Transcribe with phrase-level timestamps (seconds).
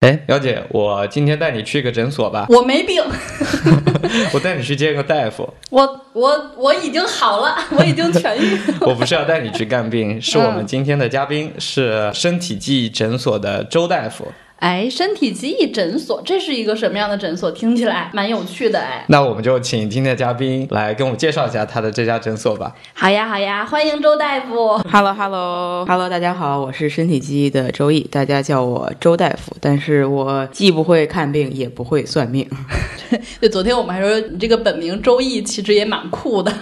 [0.00, 2.46] 哎，姚姐，我今天带你去个诊所吧。
[2.48, 3.04] 我没病，
[4.32, 5.46] 我带你去见个大夫。
[5.68, 8.58] 我我我已经好了，我已经痊愈。
[8.80, 14.26] 我不是要带你去看病，是我们今天的嘉宾是身体记忆诊所的周大夫。
[14.60, 17.50] 哎，身体记忆诊所，这是一个什么样的诊所？
[17.50, 19.06] 听起来蛮有趣的哎。
[19.08, 22.74] 那我们就请今天的嘉宾来跟我介绍一下他的这家诊所吧。
[22.92, 24.76] 好呀，好呀，欢迎周大夫。
[24.90, 32.46] Hello，Hello，Hello，大家好，我是身体记忆的周易，大家叫我周大夫，但是我既不会看病，也不会算命。
[33.40, 36.52] 对，昨天我们还说你这个本名周易其实也蛮酷的。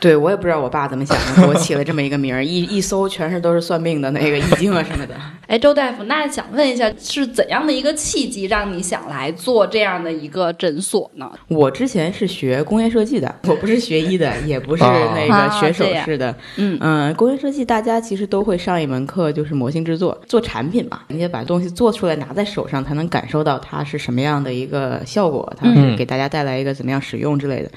[0.00, 5.14] 对我也不知道我爸怎么想的，给我起了这么一个名儿，一一搜全是都是算命的那个易经啊什么的。
[5.46, 11.30] 哎，周大夫，那想问一下，是怎样的一个契机让你想来做这样的一个诊所呢？
[11.48, 16.34] 我之前是学工业设计的，我不是学医的，也不是那个学首饰的。
[16.56, 27.70] 嗯嗯，工业设计大家其实都会上一门课，就是模型制作，做产品嘛，你得把东西做出来，拿在手上才能感受到它是什么样的一个效果，它是给大家带来一个怎么样使用之类的。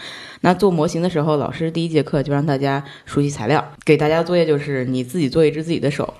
[0.45, 6.13] 那做模型的时候，老师第一节课就让大家熟悉材料，给大家作业就是你自己做一只自己的手。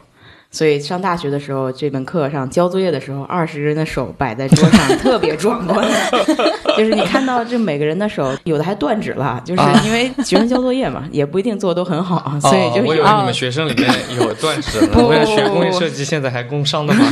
[0.50, 5.86] 所以上大学的时候，这门课上交作业的时候，二十个人的手摆在桌上，特别壮观。
[6.78, 14.94] 就是你看到这每个人的手，有的还断指了，就是因为学生交作业嘛，也不一定做的都很好，所以就哦、我以为你们学生里面有断指呢。
[15.04, 17.04] 我也学工业设计，现在还工伤的吗？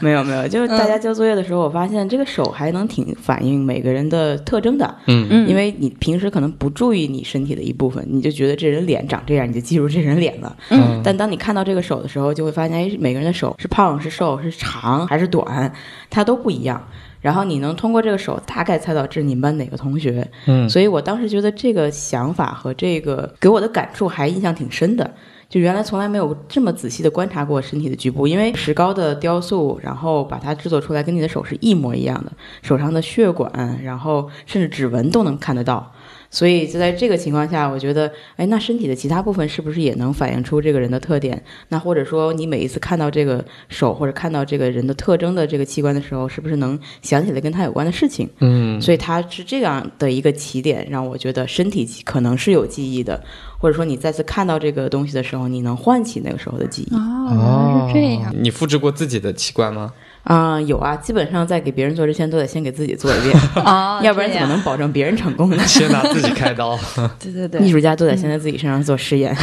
[0.00, 4.94] 没有没有，就是大家交作业的时候，我发现这个手还能挺反映每个人的特征的。
[5.06, 10.56] 嗯嗯因为你平时可能不注意你身体的一部分，你就觉得这人脸长这样，你就记住这人脸了。
[10.70, 15.72] 嗯但当你看到这个手的时候，就会发现，哎，每个人的手是胖是瘦是长还是短，
[16.10, 16.82] 它都不一样。
[17.20, 20.26] 然后你能通过这个手大概猜到这是你们班哪个同学。
[20.46, 25.10] 嗯所以我当时觉得这个想法和这个给我的感触还印象挺深的。
[25.48, 35.90] 就原来从来没有这么仔细的观察过身体的局部，因为石膏的雕塑，然后把它制作出来跟你的手是一模一样的，手上的血管，然后甚至指纹都能看得到。
[36.30, 41.42] 所以就在这个情况下，我觉得，哎，那身体的其他部分是不是也能反映出这个人的特点？
[41.68, 48.28] 那或者说，你每一次看到这个手或者看到这个人的特征的这个器官的时候，是不是能想起来跟他有关的事情？
[48.40, 53.22] 嗯所以它是这样的一个起点，让我觉得身体可能是有记忆的，
[53.58, 56.94] 或者说你再次看到这个东西的时候，你能唤起那个时候的记忆。
[56.94, 58.34] 哦，原来是这样。
[58.38, 59.92] 你复制过自己的器官吗？
[60.28, 63.34] 啊、有啊，基本上在给别人做之前，都得先给自己做一遍，
[63.64, 65.58] 啊 要不然怎么能保证别人成功呢？
[65.66, 66.78] 先拿自己开刀。
[67.18, 69.34] 对对对，艺术家都得先在自己身上做实验，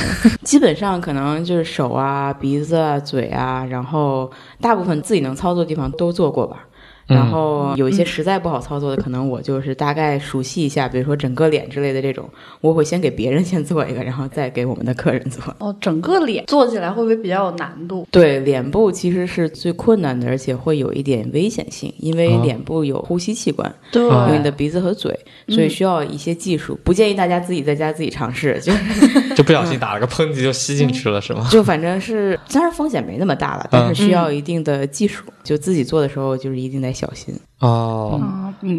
[0.44, 4.32] 基本上可能就是手啊、鼻子啊、嘴啊，然后
[4.62, 6.66] 大部分自己能操作的地方都做过吧。
[7.08, 12.28] 然后有一些实在不好操作的，可能我就是大概熟悉一下，比如说整个脸之类的这种，
[12.62, 15.44] 我会先给别人先做一个，然后再给我们的客人做。
[15.60, 18.08] 哦，整个脸做起来会不会比较有难度？
[18.10, 25.18] 对，脸部其实是最困难的，而且会有一点危险性，因为哦脸部有呼吸器官，有你的鼻子和嘴，
[25.50, 26.78] 所以需要一些技术。
[26.84, 31.48] 不建议大家自己在家自己尝试，就是 就不小心打了个喷嚏就吸进去了，是吗？
[31.52, 35.24] 就反正是，当然风险没那么大了，但是需要一定的技术。
[35.44, 37.38] 就自己做的时候，就是一定得小心。
[37.60, 38.20] 哦，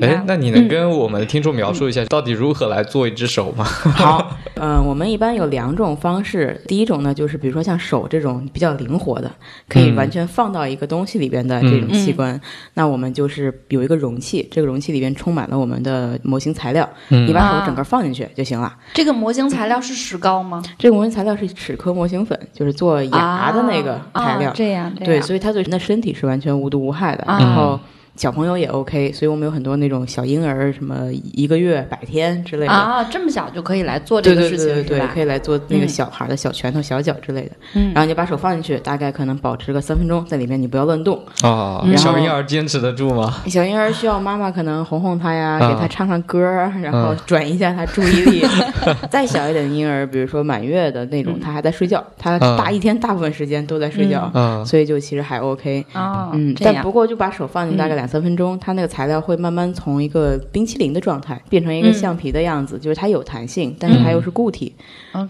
[0.03, 0.25] 哎了，。
[0.27, 3.65] 那你能跟我们的听众描述一下，到底如何来做一只手吗？
[3.94, 6.60] 好，嗯、我们一般有两种方式。
[6.66, 9.31] 第一种呢，就是比如说像手这种比较灵活的，
[9.69, 12.41] 可以嗯完全放到一个东西里边的这种器官，
[12.75, 18.75] 那我们就是有一个容器，这个容器里边充满了我们的模型材料，嗯你把手整个放进去就行了。
[18.94, 20.62] 这个模型材料是石膏吗？
[20.78, 24.50] 这个模型材料是齿科模型粉，就是做牙的那个材料。
[24.50, 27.25] 啊这样这样对，所以它对人的身体是完全无毒无害的。
[27.25, 27.78] 啊然后
[28.16, 32.72] 小朋友也 OK，所以我们有很多那种小婴儿，什么一个月、百天之类的。
[32.72, 37.50] 啊，这么小就可以来做这个事情对可以来做那个嗯小孩的小拳头、小脚之类的。
[37.75, 41.16] 嗯然后你把手放进去，大概可能保持个三分钟，在里面你不要乱动。
[41.43, 43.43] 哦然后小婴儿坚持得住吗？
[43.47, 48.44] 小婴儿需要妈妈可能哄哄他呀，啊给他唱唱歌儿，然后嗯转移一下他注意力。
[49.10, 55.84] 再小一点的婴儿，比如说满月的那种，他还在睡觉，他嗯大一天大部分时间都在睡觉，嗯所以就其实还 OK。
[55.94, 64.75] 哦，嗯，但不过就把手放进大概两三分钟，它那个材料会慢慢从一个冰淇淋的状态变成一个嗯橡皮的样子，就是它有弹性，但是它又是固体。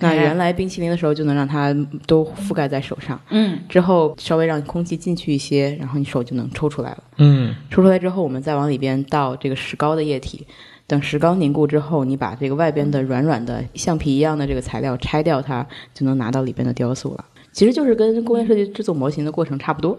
[0.01, 1.75] 那原来冰淇淋的时候就能让它
[2.07, 6.99] 都覆盖在手上，嗯之后稍微让空气进去一些，然后你手就能抽出来了。
[7.19, 10.47] 嗯抽出来之后，我们再往里边倒这个石膏的液体。
[10.89, 17.25] 等石膏凝固之后，你把这个外边的软软的橡皮一样的这个材料拆掉它，就能拿到里边的雕塑了。
[17.51, 19.99] 其实就是跟工业设计制作模型的过程差不多。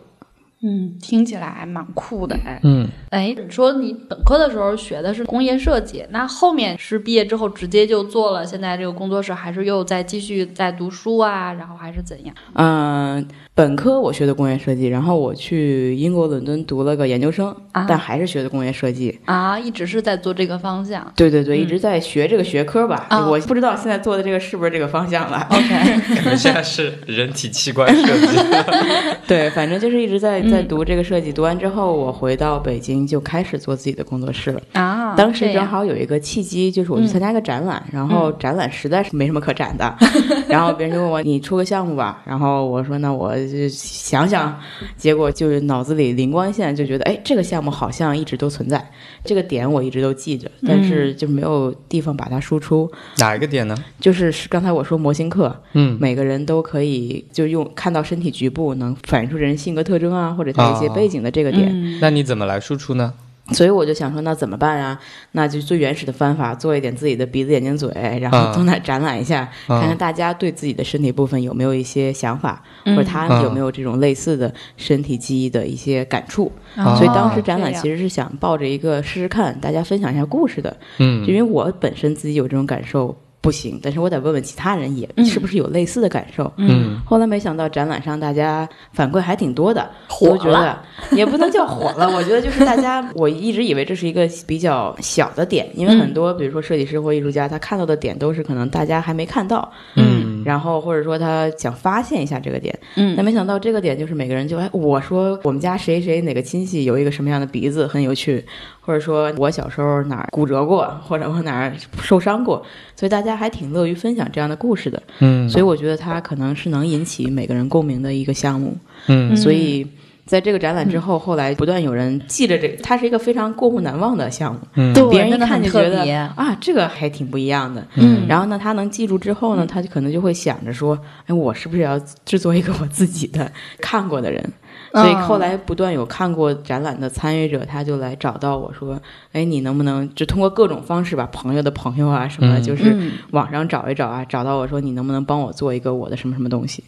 [0.63, 2.59] 嗯，听起来还蛮酷的哎。
[2.63, 11.53] 嗯，哎，你说你本科的时候学的是工业设计，那后面是毕业之后直接就做了现在这个工作室，还是又在继续在读书啊？
[11.53, 12.35] 然后还是怎样？
[12.53, 19.19] 嗯，本科我学的工业设计，然后我去英国伦敦读了个研究生，啊但还是学的工业设计。
[19.25, 21.11] 啊，一直是在做这个方向。
[21.15, 23.05] 对对对，一直在学这个学科吧。
[23.09, 25.45] 啊我不知道现在做的这个是不是这个方向了。
[25.51, 28.37] OK， 可能现在是人体器官设计。
[29.27, 31.31] 对，反正就是一直在在嗯读这个设计。
[31.31, 34.61] 读完之后，我回到北京就开始做自己的工作室了。
[34.73, 39.95] 啊，当时正好有一个契机，就是我去参加一个展览，然后展览实在是没什么可展的，
[40.49, 44.57] 然后别人就问我你出个项目吧，然后我说那我就想想，
[44.95, 48.83] 结果就是脑子里灵光一现，就觉得哎这个项目好像一直都存在，
[49.23, 52.89] 这个点我一直都记着，但是就没有地方把它输出。
[53.17, 53.75] 哪一个点呢？
[53.99, 61.67] 就是是刚才我说模型课，嗯每个人都可以就用看到身体局部能反映出人性格特征啊，或者他一些哦背景的这个点。
[61.73, 61.97] 嗯。
[61.99, 63.11] 那你怎么来输出呢？
[63.53, 64.99] 所以我就想说，那怎么办啊？
[65.31, 67.89] 那就最原始的方法，做一点自己的鼻子、眼睛、嘴，
[68.21, 69.79] 然后从那展览一下，啊。
[69.79, 76.51] 看看大家对自己的身体部分有没有一些想法，或者他嗯有没有这种类似的身体记忆的一些感触。
[76.75, 81.25] 哦所以当时展览其实是想抱着一个试试看，大家分享一下故事的，嗯。
[81.25, 85.25] 因为我本身自己有这种感受不行，但是我得问问其他人也嗯。
[85.25, 86.51] 是不是有类似的感受。
[86.57, 86.99] 嗯。
[87.05, 90.77] 后来没想到展览上大家反馈还挺多的，火我觉得
[91.11, 100.16] 也不能叫火了， 我觉得就是大家，我一直以为这是一个比较小的点，因为嗯很多比如说设计师或艺术家，他看到的点都是可能大家还没看到，嗯
[100.47, 108.41] 然后或者说他想发现一下这个点，嗯但没想到这个点就是每个人就哎，我说我们家谁谁哪个亲戚有一个什么样的鼻子很有趣，
[108.79, 112.65] 或者说我小时候哪儿骨折过，或者我哪儿受伤过，
[112.95, 115.03] 所以大家还挺乐于分享这样的故事的。
[115.19, 118.77] 嗯所以我觉得它可能是能引起每个人共鸣的一个项目。
[119.07, 119.85] 嗯所以
[120.27, 124.59] 在这个展览之后，后来不断有人记着这个，它是一个非常过目难忘的项目。
[124.75, 126.03] 嗯对，别人一看就觉得。
[126.35, 127.83] 啊，这个还挺不一样的。
[127.95, 134.43] 嗯然后呢，他能记住之后呢，他就可能就会想着说，哎，我是不是要制作一个我自己的看过的人？
[134.91, 138.99] 所以嗯后来不断有看过展览的参与者，他就来找到我说，
[139.31, 146.83] 哎，你能不能就通过各种方式吧，朋友的朋友啊什么，嗯就是嗯网上找一找啊，找到我说你能不能帮我做一个我的什么什么东西？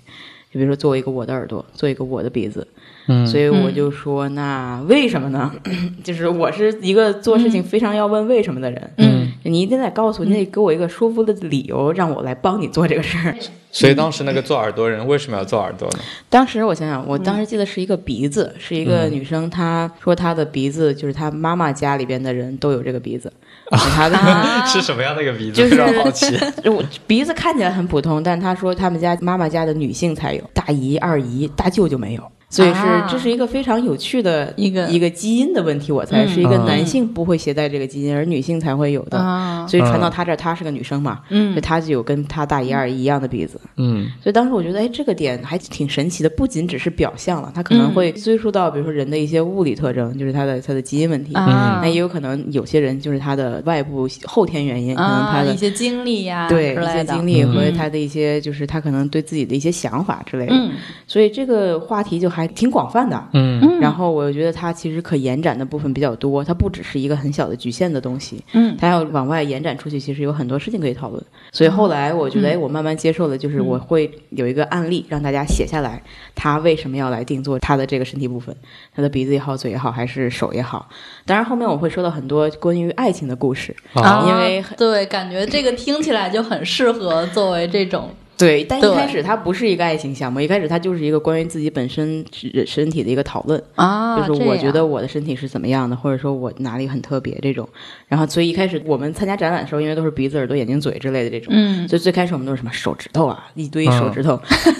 [0.51, 2.67] 就比如说做一个我的耳朵，做一个我的鼻子，
[3.11, 5.51] 嗯所以我就说，那为什么呢？
[6.03, 8.91] 就是我是一个做事情非常要问为什么的人。
[8.97, 13.35] 嗯，你一定得告诉我，你得给我一个说服的理由，让我来帮你做这个事儿。
[13.71, 15.99] 所以当时那个做耳朵人为什么要做耳朵呢？
[16.29, 23.31] 当时我想想，我当时记得是一个鼻子，是一个女生，她说她的鼻子就是她妈妈家里边的人都有这个鼻子，
[23.71, 24.17] 她 的。
[24.17, 25.53] 啊是什么样的一个鼻子？
[25.53, 26.37] 就是非常好奇。
[26.65, 33.07] 我鼻子看起来很普通，但她说他们家妈妈家的女性才有，大姨、二姨、大舅舅没有，所以是、啊。
[33.11, 35.09] 这是一个非常有趣的一个一个。
[35.09, 36.27] 基因的问题，我猜、嗯。
[36.29, 36.65] 是一个嗯。
[36.65, 43.59] 男性不会携带这个基因，而女性才会有的，啊，所以传到她这儿，她是个女生嘛，所以嗯她就有跟她大姨、二姨一样的鼻子。
[43.77, 44.07] 嗯。
[44.21, 51.33] 所以当时我觉得，哎，这个点还挺神奇的，不仅只是表象了，他可能会追溯到，比如说人的一些物理特征，就是他的他的基因问题。
[51.33, 51.79] 啊。
[51.81, 57.53] 那也有可能有些人就是他的外部后天原因，可能他啊，的、一些经历呀对一些经历嗯。
[57.53, 60.53] 和他的一些，就是他可能对自己的一些想法之类的。
[60.53, 60.71] 嗯。
[61.07, 63.23] 所以这个话题就还挺广泛的。
[63.33, 63.79] 嗯。
[63.79, 68.75] 然后我觉得它其实可延展的部分比较多，它不只是一个很小的局限的东西，嗯。
[68.79, 71.23] 它要往外延展出去，其实有很多事情可以讨论。
[71.51, 76.01] 所以后来我觉得，哎，我慢慢接受了，就是我会有一个案例让大家写下来，
[76.35, 78.55] 他为什么要来定做他的这个身体部分，
[78.95, 80.89] 他的鼻子也好，嘴也好，还是手也好。
[81.25, 84.25] 当然后面我会说到很多关于爱情的故事，啊。
[84.27, 93.61] 因为对，感觉这个听起来就很适合作为这种对，但一开始它不是一个爱情项目，一开始它就是一个关于自己本身身身体的一个讨论。
[93.75, 97.67] 啊，就是我觉得我的身体是怎么样的，或者说我哪里很特别这种。
[98.09, 101.87] 然后，所以一开始我们参加展览的时候，因为都是鼻子、耳朵、眼睛、嘴之类的这种，嗯。
[101.87, 104.37] 所以最开始我们都是什么手指头啊，一堆手指头，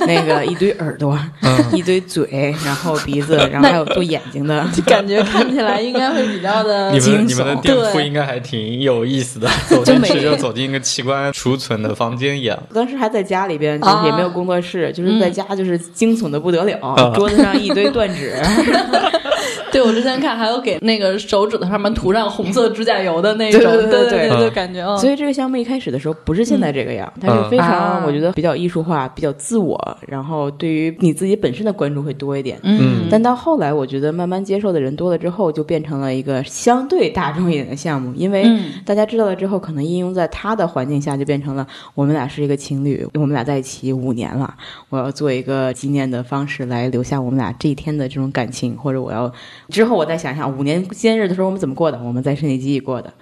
[0.07, 1.59] 那个一堆耳朵，嗯。
[1.71, 4.65] 一堆嘴，然后鼻子， 然后还有做眼睛的。
[4.87, 7.17] 感觉看起来应该会比较的 你惊悚。
[7.17, 12.57] 们你们的店铺应该还挺有意思的，走进去就走进一个器官储存的房间一样。
[12.73, 18.33] 当时还在家里边，就是也没有工作室，就是在家就是惊悚的不得了，桌子上一堆断指，
[19.71, 24.97] 对 对，我之前看还有给那个手指头上面涂上红色指甲油的那种，对对对对对对，感觉嗯。
[24.97, 27.69] 所以这个项目一开始的时候不是现在这个样，它是非啊。
[27.69, 32.59] 常我觉得比较艺术化、比较自我，然后对于你自己本身的关注会多一点。
[32.63, 33.07] 嗯。
[33.09, 38.71] 但到后来，我觉得慢慢接受的人多了之后，就变成了一个相对大众一点的项目，因为嗯。
[38.85, 44.53] 大家知道了之后，可能应用在他的环境下，就变成了我们俩是一个情侣，我们俩在一起五年了，
[44.89, 49.31] 我要做一个纪念的方式来留下我们俩这一天的这种感情，或者我要
[49.69, 53.13] 之后我再想想五年纪念日的时候我们怎么过的，我们在身体记忆过的。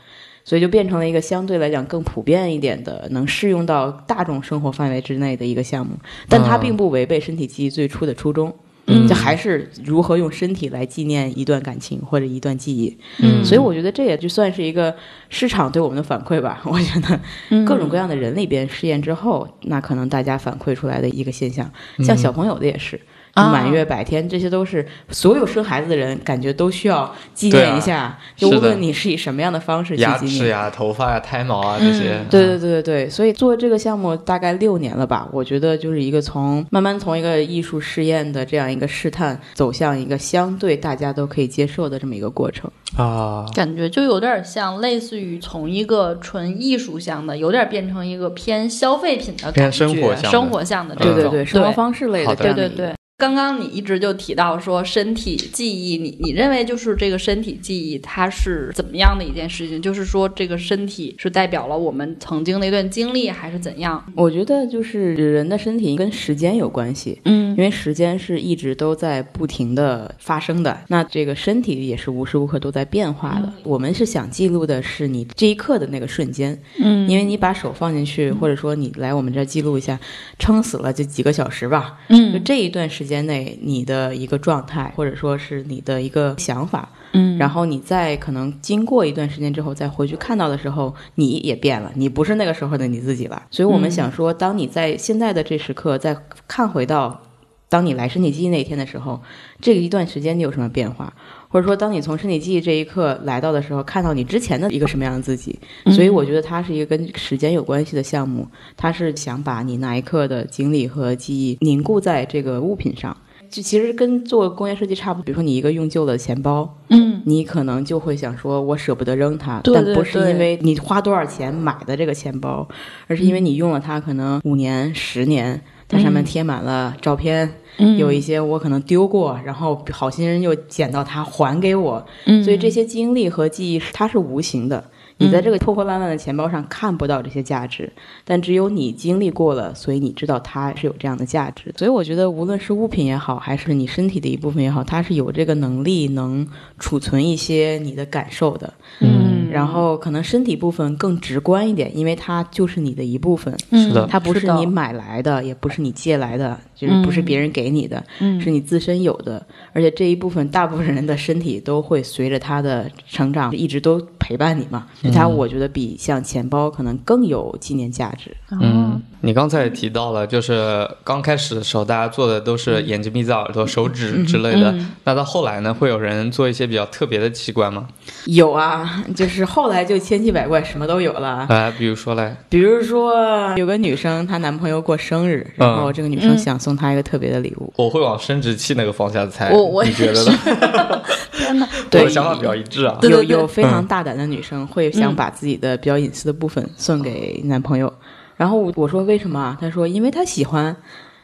[0.44, 5.94] 所以就变成了一个相对来讲更普遍一点的，能适用到大众生活范围之内的一个项目，
[6.30, 8.56] 但它啊并不违背身体记忆最初的初衷。
[8.89, 14.96] 嗯就还是如何用身体来纪念一段感情或者一段记忆，嗯所以我觉得这也就算是一个
[15.27, 16.62] 市场对我们的反馈吧。
[16.63, 22.98] 我觉得嗯各种各样的人里边试验之后，那可能大家反馈出来的一个现象，像小朋友的也是。
[23.44, 28.17] 满月、百天，这些都是所有生孩子的人感觉都需要纪念一下。
[28.36, 32.17] 就无论你是以什么样的方式去牙纪念，齿呀、头发呀、胎毛啊这些。
[32.17, 42.70] 嗯对对对对对，所以做这个项目大概六年了吧，我觉得就是一个从慢慢从一个艺术试验的这样一个试探，走向一个相对大家都可以接受的这么一个过程。
[42.96, 51.13] 啊，感觉就有点像，类似于从一个纯艺术向的，有点变成一个偏消费品的感觉，偏生活向的生活向的这种。
[51.13, 52.94] 对对对，生活方式类的对对对。
[53.19, 59.81] 刚刚你一直就提到说身体记忆，你你认为就是这个身体记忆它是怎么样的一件事情？
[59.81, 64.05] 就是说这个身体是代表了我们曾经的一段经历，还是怎样？
[64.15, 73.51] 我觉得就是人的身体跟时间有关系，嗯因为时间是一直都在不停的发生的，那这个身体也是无时无刻都在变化的。
[73.63, 80.00] 我们是想记录的是你这一刻的那个瞬间，嗯因为你把手放进去，或者说你来我们这儿记录一下，
[80.38, 93.41] 撑死了就几个小时吧，嗯就嗯这一段时间内你的一个状态，或者说是你的一个想法，嗯然后你在可能经过一段时间之后再回去看到的时候，你也变了，你不是那个时候的你自己了。
[93.49, 96.15] 所以我们想说，当你在现在的这时刻再
[96.47, 97.21] 看回到。
[97.69, 99.21] 当你来身体记忆那一天的时候，
[99.59, 101.13] 这个一段时间你有什么变化？
[101.50, 105.58] 或者说，当你从身体记忆这一刻来到的时候，看到你之前的一个什么样的自己？
[105.92, 113.16] 所以我觉得它是一个跟时间有关系的项目，它是想把你那一刻的经历和记忆凝固在这个物品上。
[113.50, 122.68] 就其实跟做工业设计差不多，比如说你一个用旧的钱包，嗯你可能就会想说，我舍不得扔它，对对但不是因为你花多少钱买的这个钱包，
[123.08, 134.84] 而是因为你用了它可能五年、十年，它上面贴满了照片，嗯有一些我可能丢过，然后好心人又捡到它还给我，嗯所以这些经历和记忆是它是无形的。
[135.19, 137.91] 你在这个破破烂烂的钱包上看不到这些价值，
[138.24, 141.74] 但只有你经历过了，所以你知道它是有这样的价值。
[141.75, 148.72] 所以我觉得，无论是物品也好，还是你身体的一部分也好，它是有这个能力能储存一些你的感受的。
[149.00, 159.46] 嗯，然后可能身体部分更直观一点，因为它就是你的一部分，是的它不是你买来的，也不是你借来的，就是不是别人给你的，嗯是你自身有的。
[159.74, 164.88] 而且这一部分，大部分人的身体都会随着他的成长一直都陪伴你嘛。
[164.96, 168.36] 所以它我觉得比像钱包可能更有纪念价值。
[168.51, 174.74] 嗯，你刚才也提到了，就是刚开始的时候，大家做的都是眼睛、鼻子、耳朵、手指之类的。
[175.03, 177.88] 那到后来呢，会有人做一些比较特别的器官吗？
[178.25, 181.45] 有啊，就是后来就千奇百怪，什么都有了。
[181.50, 183.13] 哎，比如说嘞，比如说
[183.55, 187.74] 有个女生，她男朋友过生日，然后这个女生想送他一个特别的礼物。
[187.77, 190.31] 我会往生殖器那个方向猜，我我你觉得呢？
[191.31, 192.97] 天哪，对我的想法比较一致啊。
[193.01, 197.91] 有有非常大胆的女生会想把自己的比较隐私的部分送给男朋友，
[198.38, 199.58] 然后我我说为什么啊？
[199.60, 200.75] 他说因为他喜欢，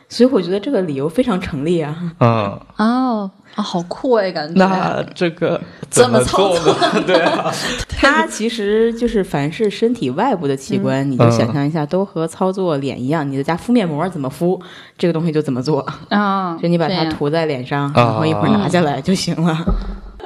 [0.09, 1.95] 所以我觉得这个理由非常成立啊。
[2.19, 4.55] 嗯，哦啊，好酷哎，感觉。
[4.55, 7.03] 那这个怎么么做呢？
[7.05, 7.51] 对啊，
[7.87, 14.59] 它其实就是凡是身体外部的器官，你就想象一下，都和操作脸一样，你在家敷面膜怎么敷，
[14.97, 19.55] 这个东西就怎么做，啊，就你把它涂在脸上，啊然后一会儿拿下来就行了。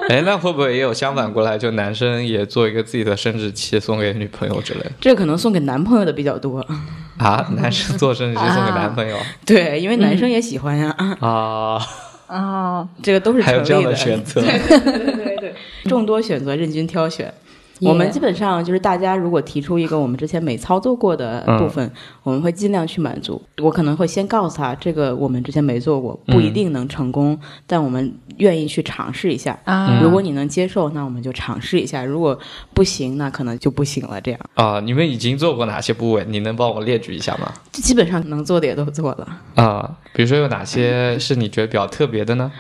[0.10, 6.60] 哎，那会不会也有相反过来，就男生也做一个自己的生殖器送给女朋友之类的这可能送给男朋友的比较多，
[7.18, 7.48] 啊？
[7.58, 11.80] 男生做生殖器送给男朋友对，因为男生也喜欢呀， 啊？
[12.28, 14.42] 啊，这个都是还有这样的选择？
[14.42, 15.54] 对对对
[15.86, 17.34] 众多选择任君挑选。
[17.80, 21.92] 耶我们基本上就是大家如果提出一个我们之前没操作过的部分，
[22.24, 23.42] 我们会尽量去满足。
[23.62, 29.58] 我可能会先告诉他，这个我们之前没做过，不一定能成功，但我们愿意去尝试一下。
[29.64, 32.38] 啊如果你能接受，那我们就尝试一下；如果
[32.74, 34.20] 不行，那可能就不行了。
[34.22, 36.26] 这样，啊，你们已经做过哪些部位？
[36.28, 37.54] 你能帮我列举一下吗？
[37.72, 39.28] 这基本上能做的也都做了。
[39.56, 42.52] 啊，比如说有哪些是你觉得比较特别的呢？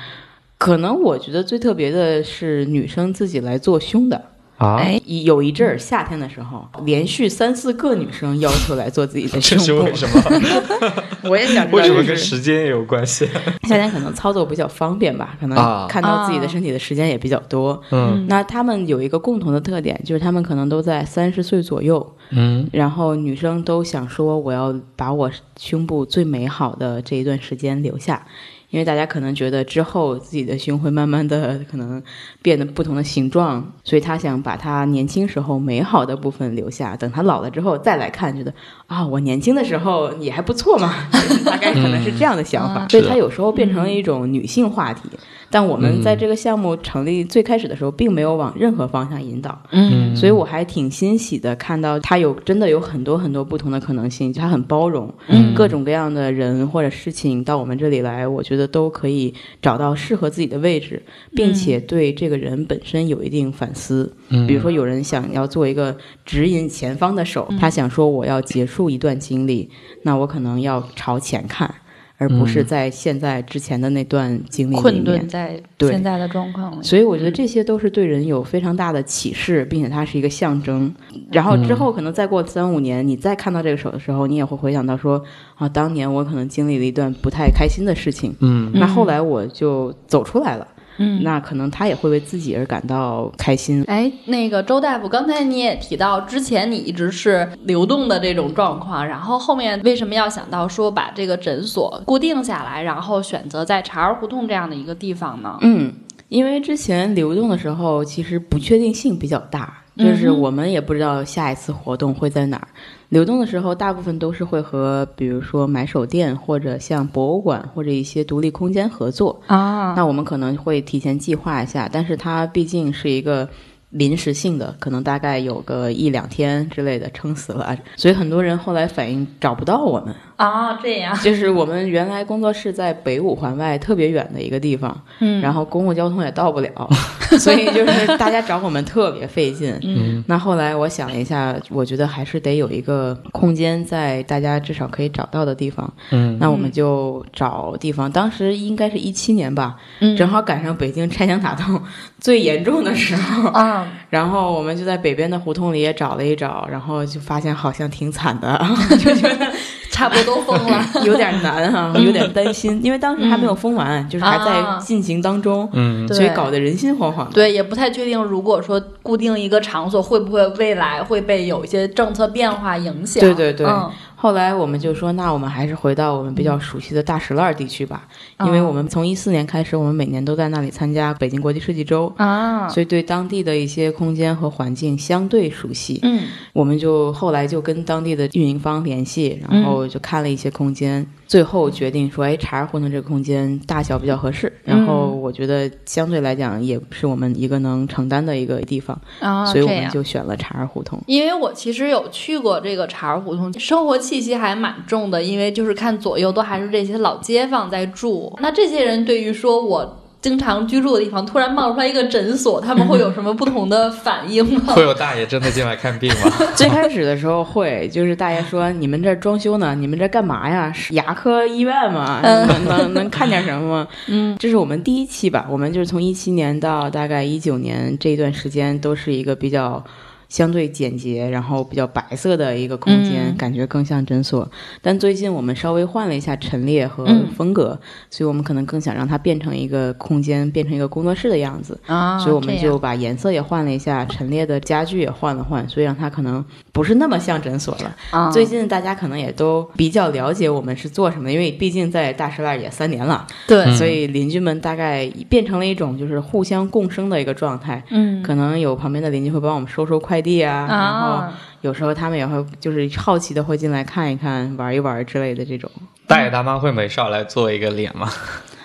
[0.59, 4.21] 可能我觉得最特别的是女生自己来做胸的。
[4.57, 11.03] 啊，哎，有一阵儿夏天的时候，连续三四个女生要求来做自己的胸 这是部为，什么？
[11.29, 13.27] 我也想知道为什么跟时间也有关系？
[13.67, 17.79] 夏天可能操作比较方便吧，可啊能看到自己的身体的时间也比较多。
[17.91, 28.25] 嗯那他们有一个共同的特点，就是他们可能都在三十岁左右，嗯然后女生都想说，我要把我胸部最美好的这一段时间留下。
[28.69, 32.01] 因为大家可能觉得之后自己的胸会慢慢的可能
[32.41, 38.53] 变得不同的形状，所以他想把他年轻时候美好的部分留下，等他老了之后再来看，觉得
[38.87, 40.93] 啊，我年轻的时候也还不错嘛，
[41.45, 42.85] 大概可能是这样的想法。
[42.85, 45.09] 嗯所以他有时候变成了一种女性话题，
[45.49, 49.57] 但我们在这个项目成立最开始的时候，并没有往任何方向引导。
[49.71, 61.01] 嗯所以我还挺欣喜的，看到它有真的有很多很多不同的可能性，它很包容，嗯各种各样的人或者事情到我们这里来，我觉得都可以找到适合自己的位置，
[61.35, 64.11] 并且对这个人本身有一定反思。
[64.29, 69.69] 嗯比如说，有人想要做一个指引前方的手，他想说我要结束一段经历，
[70.03, 71.73] 那我可能要朝前看。
[72.17, 76.83] 而不是在现在之前的那段经历里困面，顿在对现在的状况里。
[76.83, 80.93] 所以我觉得这些都是对人有非常大的启示，并且它是一个象征。
[81.31, 85.23] 然后之后可能再过三五年，你再看到这个手的时候，你也会回想到说
[85.55, 90.67] 啊，当年我可能经历了一段不太开心的事情，嗯那后来我就走出来了。
[90.97, 93.83] 嗯那可能他也会为自己而感到开心。
[93.87, 105.57] 哎，那个周大夫，刚才你也提到，之前你一直是流动的这种状况，然后后面为什么要想到说把这个诊所固定下来，然后选择在茶儿胡同这样的一个地方呢？
[105.61, 105.93] 嗯，
[106.29, 112.67] 因为之前流动的时候，其实不确定性比较大，就是我们也不知道下一次活动会在哪儿。
[113.09, 119.41] 流动的时候，大部分都是会和比如说买手店或者像博物馆或者一些独立空间合作。
[119.47, 123.47] 啊，那我们可能会提前计划一下，但是它毕竟是一个
[123.89, 127.77] 临时性的，可能大概有个一两天之类的，撑死了。
[127.95, 135.41] 所以很多人后来反映找不到我们，啊，这样，就是我们原来工作室在北五环外特别远的一个地方，嗯。
[135.41, 136.89] 然后公共交通也到不了，
[137.39, 139.75] 所以就是大家找我们特别费劲。
[139.83, 145.91] 嗯那后来我想了一下，我觉得还是得有一个空间在大家至少可以找到的地方。
[146.11, 146.37] 嗯。
[146.39, 150.15] 那我们就找地方，当时应该是一七年吧，嗯。
[150.15, 151.81] 正好赶上北京拆墙打洞
[152.19, 158.59] 最严重的时候，啊， 然后我们就在北边的胡同里也找了一找，然后就发现好像挺惨的，
[159.03, 159.51] 就觉得
[159.97, 160.85] 差不多都封了。
[161.03, 166.07] 有点难哈、有点担心，因为当时还没有封完，就是还在啊进行当中，嗯。
[166.09, 167.31] 所以搞得人心惶惶的。
[167.33, 173.19] 对，也不太确定，如果说固定一个场所，会不会未来会被有一些政策变化影响？
[173.21, 173.65] 对对对。
[173.65, 178.07] 嗯后来我们就说，那我们还是回到我们比较熟悉的大石烂地区吧，
[178.39, 182.11] 因为嗯我们从一四年开始，我们每年都在那里参加北京国际设计周。
[182.17, 186.23] 啊，所以对当地的一些空间和环境相对熟悉，嗯。
[186.53, 199.87] 我们就后来就跟当地的运营方联系，然后就看了一些空间，最后决定说，哎，茶儿胡同这个空间大小比较合适，然后我觉得相对来讲也是我们一个能承担的一个地方，啊，所以我们。
[199.87, 201.01] 就选了茶儿胡同。
[201.07, 208.33] 因为我其实有去过这个茶儿胡同，生活气息还蛮重的，因为就是看左右都还是这些老街坊在住。
[208.41, 214.73] 那这些人对于说我经常居住的地方突然冒出来一个诊所，他们会有什么不同的反应吗？
[214.75, 216.31] 会有大爷真的进来看病吗？
[216.55, 220.71] 最开始的时候会，就是大爷说你们这儿装修呢，你们这儿干嘛呀？
[220.73, 222.19] 是牙科医院吗？
[222.23, 223.87] 能能能看点什么吗？
[224.07, 229.83] 嗯，这是我们第一期吧，我们就是从一七年到大概一九年这一段时间，都是一个比较。
[230.29, 234.49] 相对简洁，然后比较白色的一个空间，嗯感觉更像诊所。
[234.81, 241.79] 但最近我们稍微换了一下陈列和嗯风格，所以我们可能更想让它变成一个空间，变成一个工作室的样子。
[241.85, 247.95] 啊，所以我们就把颜色也换了一下，陈列的家具也换了换，所以让它可能不是那么像诊所了。
[248.11, 257.83] 啊，最近大家可能也都比较了解我们是做什么的，因为毕竟在大石烂也三年了，对，嗯所以邻居们大概变成了一种就是互相共生的一个状态。
[257.89, 265.69] 嗯可能有旁边的邻居会帮我们收收快递啊，然后啊，有时候他们也会就是好奇的会进来看一看、玩一玩之类的这种。
[266.07, 268.09] 大爷大妈会没事儿来做一个脸吗？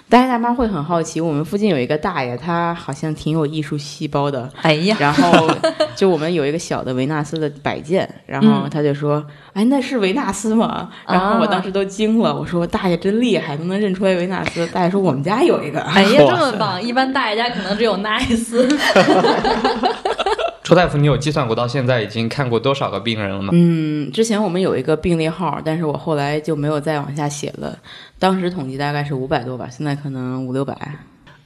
[0.08, 5.48] 大爷大妈会很好奇，我们附近有一个大爷，他好像挺有艺术细胞的，哎呀，然后
[5.96, 15.80] 就我们有一个小的维纳斯的摆件，然后他就说：“哎，那是维纳斯吗？”然后我当时都惊了，我说：“大爷真厉害，都能认出来维纳斯。”大爷说：“我们家有一个。
[15.80, 16.82] 哎呀，这么棒！
[16.82, 18.52] 一般大爷家可能只有 nice。
[20.72, 23.50] 周大夫，你有计算过到现在已经看过多少个病人了吗？
[23.52, 27.78] 嗯，之前我们有一个病例号，但是我后来就没有再往下写了。
[28.18, 30.74] 当时统计大概是五百多吧，现在可能五六百。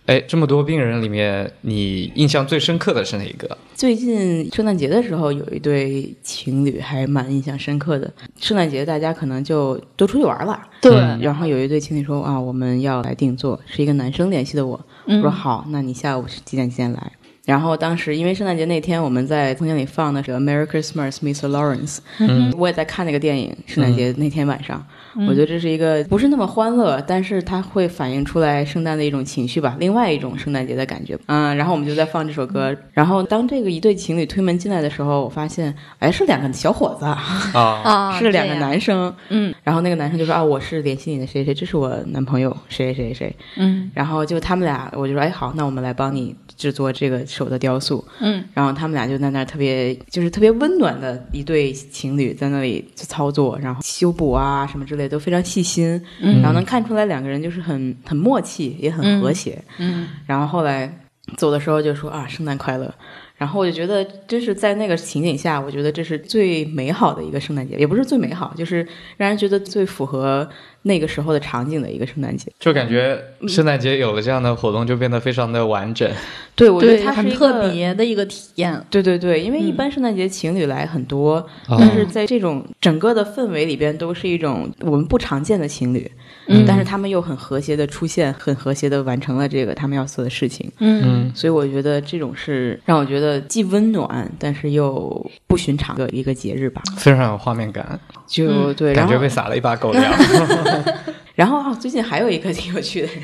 [0.04, 3.58] 哎，这么多病人里面，你印象最深刻的是哪一个？
[3.74, 8.08] 最近圣诞节的时候，有一对情侣还蛮印象深刻的。
[8.38, 17.10] 圣诞节大家可能就都出去玩了，对然后有一对情侣说啊，我们要来定做，是一个男生联系的我，我说好，那你下午几点几点来？
[17.46, 21.48] 然后当时因为圣诞节那天我们在空间里放的是《Merry Christmas, Mr.
[21.48, 23.56] Lawrence》，嗯，我也在看那个电影。
[23.66, 24.84] 圣诞节那天晚上，
[25.28, 31.16] 我觉得这是一个不是那么欢乐，但是它会反映出来圣诞的一种情绪吧，另外一种圣诞节的感觉。
[31.26, 32.76] 嗯，然后我们就在放这首歌。
[32.92, 37.16] 然后当这个一对情侣推门进来的时候，我发现，哎，是两个小伙子，啊，
[37.54, 39.14] 啊，是两个，男生。
[39.28, 43.36] 嗯然后那个男生就说啊，我是联系你的谁谁，这是我男朋友谁谁谁谁。
[43.56, 48.04] 嗯然后就他们俩，我就说，哎，好，那我们来帮你制作这个手的雕塑。
[48.20, 59.62] 嗯然后他们俩就在那儿特别，就是特别温暖的一对情侣，在那里操作，然后修补啊什么之类都非常细心，嗯然后能看出来两个人就是很很默契，也很和谐。
[59.78, 61.00] 嗯然后后来
[61.36, 62.92] 走的时候就说啊，圣诞快乐。
[63.38, 68.76] 然后我就觉得，真是在那个情景下，我觉得这是最美好的一个圣诞节，也不是最美好，就是
[69.18, 70.48] 让人觉得最符合
[70.86, 72.50] 那个时候的场景的一个圣诞节。
[72.58, 76.10] 就感觉圣诞节有了这样的活动，就变得非常的完整。
[76.54, 77.56] 对，我觉得，它是特。
[77.66, 78.80] 别的一个体验。
[78.90, 81.36] 对对对，因为一嗯般圣诞节情侣来很多，
[81.68, 86.10] 哦但是在这种整个的氛围里边，都是一种我们不常见的情侣，
[86.46, 90.70] 嗯但是他们又很和谐的出现，很和谐的完成了这个他们要做的事情。
[90.78, 96.80] 嗯嗯，所以我觉得这种是让我觉得既温暖，但是又不寻常的一个节日吧。
[96.96, 100.12] 非常有画面感，就、嗯对，然后感觉被撒了一把狗粮。
[101.36, 103.22] 然后啊，最近还有一个挺有趣的人，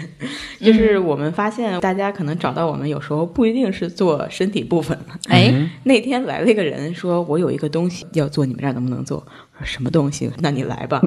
[0.60, 4.96] 就是我们发现大家可能找到我们，有时候不一定是做身体部分。
[5.30, 5.50] 哎，
[5.84, 9.16] 那天来了一个人说：“我有一个东西要做，你们这儿能不能做？”
[9.58, 10.30] 我说：“什么东西？
[10.40, 11.00] 那你来吧。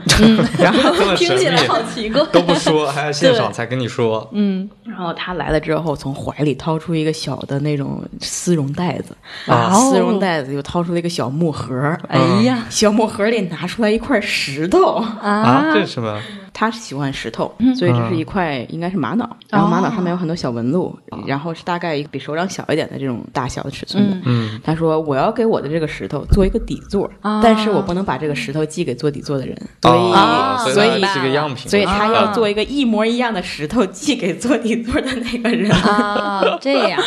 [0.57, 2.25] 然后听起来，好奇怪。
[2.31, 4.27] 都不说， 还要现场才跟你说。
[4.33, 9.15] 嗯，然后他来了之后，从怀里掏出一个小的那种丝绒袋子，
[9.45, 14.95] 啊丝绒袋子又掏出了一个小木盒，哎呀小木盒里拿出来一块石头。
[15.21, 16.19] 啊，这是什么？
[16.57, 24.17] 他喜欢石头，所以这是一块应该是玛瑙，然后玛瑙上面有很多小纹路，然后是大概一个比手掌小一点的这种大小的尺寸的。
[24.23, 27.41] 嗯，他说：“我要给我的这个石头做一个底座，啊。
[27.43, 32.31] 但是我不能把这个石头寄给做底座的人，所以、啊所所以它是个样品，所以他要啊。
[32.33, 35.69] 做一个一模一样的石头寄给做底座的那个人。
[35.71, 37.01] 啊，这样，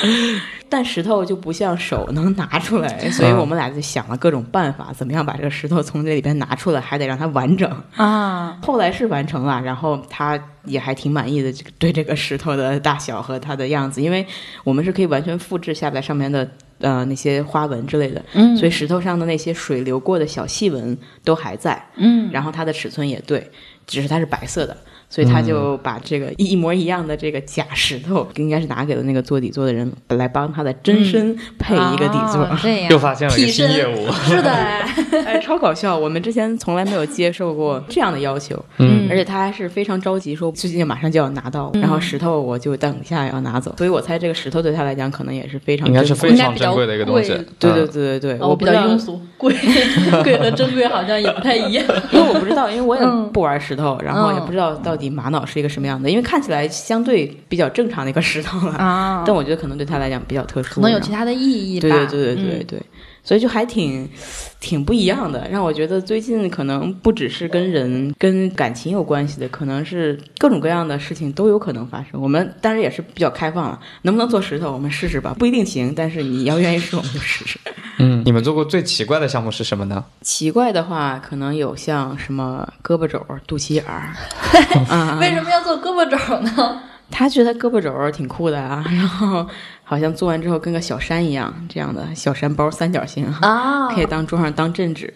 [0.70, 7.70] 但石头就不像手能拿出来，所以我们俩就想了各种办法，怎么样把这个石头从这里边拿出来，还得让它完整。
[7.96, 14.26] 啊，后来是完成了，然后他也还挺满意的，对这个石头的大小和它的样子，因为
[14.64, 16.48] 我们是可以完全复制下来上面的
[16.80, 23.50] 呃那些花纹之类的，嗯所以石头上的那些水流过的小细纹都还在，嗯，然后它的尺寸也对，
[23.86, 24.76] 只是它是白色的。
[25.10, 32.42] 所以他就把这个一模一样的这个假石头，应该是拿给了那个做底座的人，来帮他的真身配一个底座。
[32.42, 34.10] 啊这样 又发现了一个替身新业务。
[34.28, 34.50] 是的，
[35.24, 35.96] 哎，超搞笑！
[35.96, 47.28] 我们之前从来没有接受过这样的要求，嗯而且他还是非常着急，说最近马上就要拿到，然后石头我就等一下要拿走，所以我猜这个石头对他来讲可能也是非常应该是珍贵的非常珍贵的一个东西。
[47.58, 49.54] 对对嗯对对对，我比较庸俗，贵
[50.22, 51.84] 贵和珍贵好像也不太一样。
[52.12, 59.24] 因为我不知道，因为我也嗯不玩石头，然后也嗯不知道到底玛瑙是一个什么样的，因为看起来相对比较正常的一个石头了，啊。
[59.26, 61.88] 但我觉得可能对他来讲比较特殊，可能有其他的意义吧。
[61.88, 62.66] 对对对对对嗯。
[62.66, 62.82] 对，
[63.28, 64.08] 所以就还挺
[64.58, 72.18] 挺不一样的，让我觉得最近可能不只是跟人跟感情有关系的，可能是各种各样的事情都有可能发生。
[72.18, 77.58] 我们当然也是比较开放了，能不能做石头我们试试吧，不一定行，但是你要愿意试我们就试试。
[77.98, 80.02] 嗯，你们做过最奇怪的项目是什么呢？
[80.22, 84.16] 奇怪的话，可能有像什么胳膊肘、肚脐眼儿，
[85.20, 86.80] 为什么要做胳膊肘呢？
[87.10, 89.46] 他觉得胳膊肘挺酷的啊， 然后
[89.84, 95.12] 好像做完之后跟个小山一样，这样的小山包三角形，啊 可以当桌上当镇纸。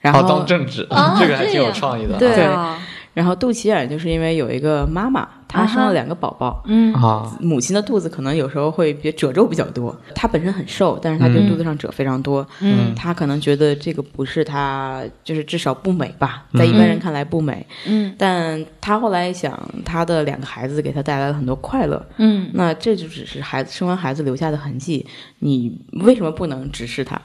[0.00, 2.18] 然后、哦，当镇纸，啊这个还挺有创意的。
[2.18, 2.78] 对啊，
[3.14, 6.62] 然后肚脐眼就是因为有一个妈妈，她生了两个宝宝。
[6.66, 6.92] 嗯。
[6.94, 12.94] 啊，母亲的肚子可能有时候会比褶皱比较多，她本身很瘦，但是她这肚子上褶非常多，嗯。
[12.94, 17.64] 她可能觉得这个不是她，就是至少不美吧，在一般人看来不美。
[17.86, 18.14] 嗯。
[18.18, 22.50] 但她后来想，她的两个孩子给她带来了很多快乐，嗯。
[22.52, 25.06] 那这就只是孩子生完孩子留下的痕迹，
[25.38, 27.20] 你为什么不能直视它？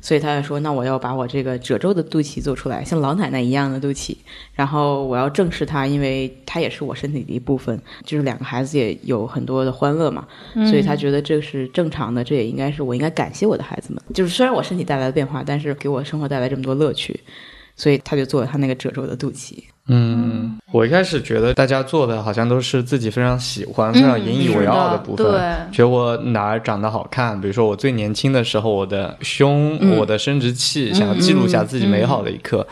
[0.00, 4.16] 所以他就说：“那我要把我这个褶皱的肚脐做出来，像老奶奶一样的肚脐，
[4.54, 7.78] 然后我要正视它，因为它也是我身体的一部分。
[8.04, 14.02] 就是两个孩子也有很多的欢乐嘛，所以他觉得这是正常的，这也应该是我应该感谢我的孩子们。
[14.14, 17.20] 就是虽然我身体带来的变化，但是给我生活带来这么多乐趣。
[17.76, 19.64] 所以他就做了他那个褶皱的肚脐。
[19.88, 32.64] 嗯，我一开始觉得大家做的好像都是自己非常喜欢、非常引以为傲的部分，对，觉得我哪儿长得好看，比如说我最年轻的时候，我的胸、我的生殖器，想要记录下自己美好的一刻。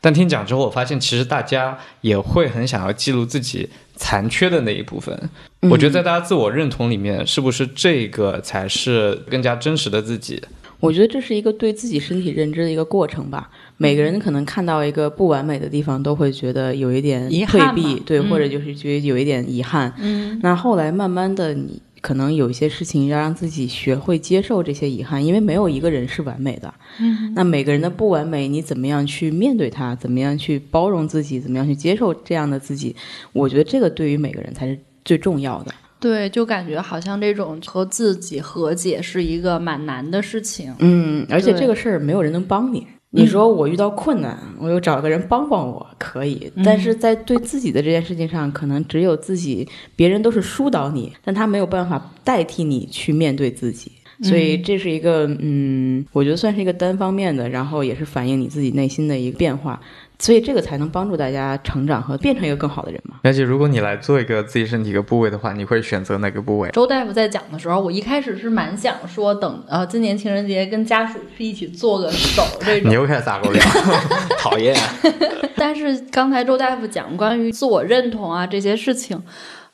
[0.00, 5.14] 但听讲之后，我发现其实大家也会很想要记录自己残缺的那一部分。
[5.60, 10.40] 我觉得在大家自我认同里面，是不是这个才是更加真实的自己？
[10.80, 13.50] 我觉得这是一个对自己身体认知的一个过程吧。
[13.78, 19.94] 每个人可能看到一个不完美的地方，都会觉得有一点退避，对，或者就是觉得有一点遗憾。
[19.98, 26.74] 嗯，那后来慢慢的，你可能有一些事情要让自己学会接受这些遗憾，因为没有一个人是完美的。
[26.98, 29.94] 嗯，那每个人的不完美，你怎么样去面对它？
[29.94, 31.40] 怎么样去包容自己？
[31.40, 32.94] 怎么样去接受这样的自己？
[33.32, 35.72] 我觉得这个对于每个人才是最重要的。
[36.00, 40.74] 对，就感觉好像这种和自己和解是一个蛮难的事情。
[40.80, 42.86] 嗯，而且这个事儿没有人能帮你。
[43.10, 46.52] 你说我遇到困难，我又找个人帮帮我，可以。
[46.64, 49.66] 但是在对自己的这件事情上，可能只有自己，
[49.96, 53.92] 别人都是疏导你，但他没有办法代替你去面对自己。
[54.22, 59.80] 所以这是一个，嗯，我觉得算是一个单方面的，然后也是反映你自己内心的一个变化。
[60.18, 63.16] 所以这个才能帮助大家成长和变成一个更好的人嘛。
[63.22, 66.70] 而且如果你来做一个自己身体一个部位的话，你会选择哪个部位？
[66.70, 72.90] 周大夫在讲的时候，我一开始是蛮想说，等呃今年情人节跟家属去一起做个手 这种。
[72.90, 73.64] 你又开始撒狗粮，
[74.38, 74.76] 讨厌。
[75.56, 79.20] 但是刚才周大夫讲关于自我认同啊这些事情。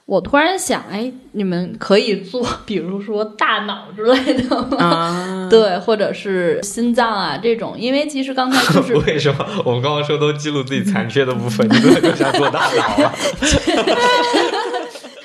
[0.07, 5.49] 我突然想，哎，你们可以做，比如说大脑之类的吗？
[5.51, 13.15] 对，或者是心脏啊这种，因为其实刚才就是为什么我们刚刚说都记录自己残缺的部分，你们更想做大脑啊？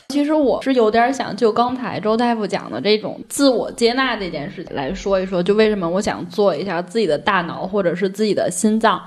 [0.07, 8.99] 其实我是有点想就刚才周大夫讲的这种自我接纳这件事情来说一说，就为什么我想做一下自己的大脑或者是自己的心脏。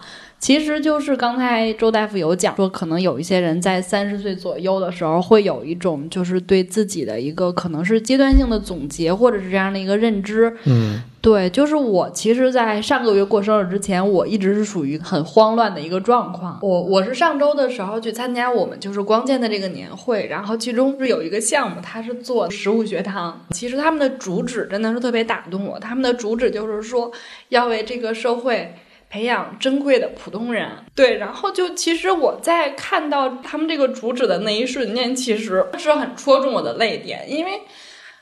[0.42, 10.52] 其实就是刚才周大夫有讲说，可能有一些人在三十岁左右的时候，会有一种就是对自己的一个可能是阶段性的总结，或者是这样的一个认知。
[10.64, 16.58] 嗯，对，就是我其实，在上个月过生日之前，我一直是属于很慌乱的一个状况。
[16.60, 23.40] 我我是上周的时候去参加我们就是光剑的这个年会，然后其中是有一个项目，它是做食物学堂。
[23.50, 27.12] 其实他们的主旨真的是特别打动我，他们的主旨就是说
[27.50, 28.74] 要为这个社会。
[29.12, 37.60] 培养珍贵的普通人，对，然后就其实我在看到他们这个主旨的那一瞬间，其实是很戳中我的泪点，因为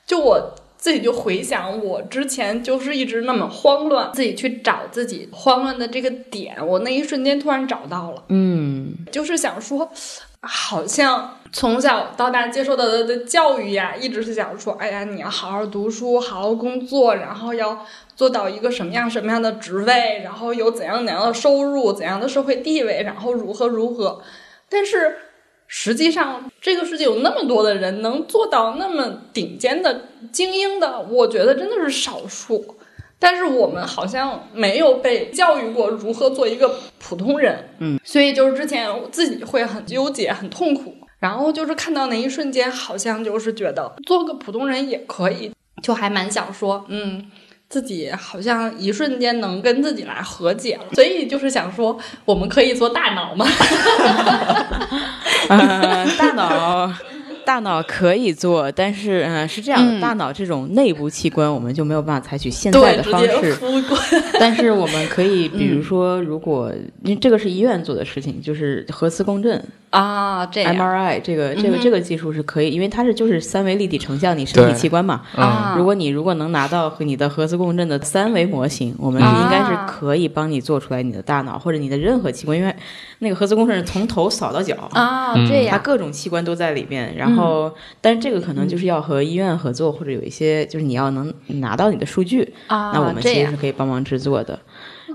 [0.05, 9.89] 就我自己就回想，我之前就是一直那么慌乱，自己去找自己慌乱的这个点，我那一瞬间突然找到了，嗯，就是想说，
[10.41, 17.87] 好像从小到大接受到的的教育呀，一直是想说，哎呀，你要好好读书，好好工作，然后要。
[18.21, 24.21] 做到一个什么样什么样的职位，然后有怎样怎样的收入，怎样的社会地位，然后如何如何。
[24.69, 25.17] 但是
[25.67, 32.77] 实际上，这个世界有那么多的人能做到那么顶尖的精英的，我觉得真的是少数。
[33.19, 40.95] 但是我们好像没有被教育过如何做一个普通人，嗯，所以就是之前我自己会很纠结、很痛苦。
[41.21, 45.51] 然后就是看到那一瞬间，好像就是觉得做个普通人也可以，
[45.83, 47.31] 就还蛮想说，嗯。
[47.71, 53.47] 自己好像一瞬间能跟自己来和解了，所以就是想说，我们可以做大脑吗？
[56.19, 56.93] 大脑。
[57.43, 63.57] 大脑可以做，但是嗯，是这样，大脑这种内部器官，我们就没有办法采取现在的方式。
[64.39, 75.23] 但是我们可以，比如说，如果因为这个是医院做的事情，就是核磁共振啊，这 MRI 这个这个这个技术是可以，因为它是就是三维立体成像你身体器官嘛。
[75.35, 82.75] 啊，如果你如果能拿到和你的核磁共振的三维模型，我们应该是可以帮你做出来你的大脑或者你的任何器官，因为
[83.19, 87.41] 那个核磁共振是从头扫到脚啊，这样，它各种器官都在里面，然后。
[87.51, 94.57] 哦，但是这个可能就是要和医院合作，或者有一些就是你要能拿到你的数据啊，那我们其实是可以帮忙制作的。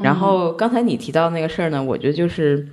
[0.02, 2.68] 然后刚才你提到那个事儿呢，我觉得就是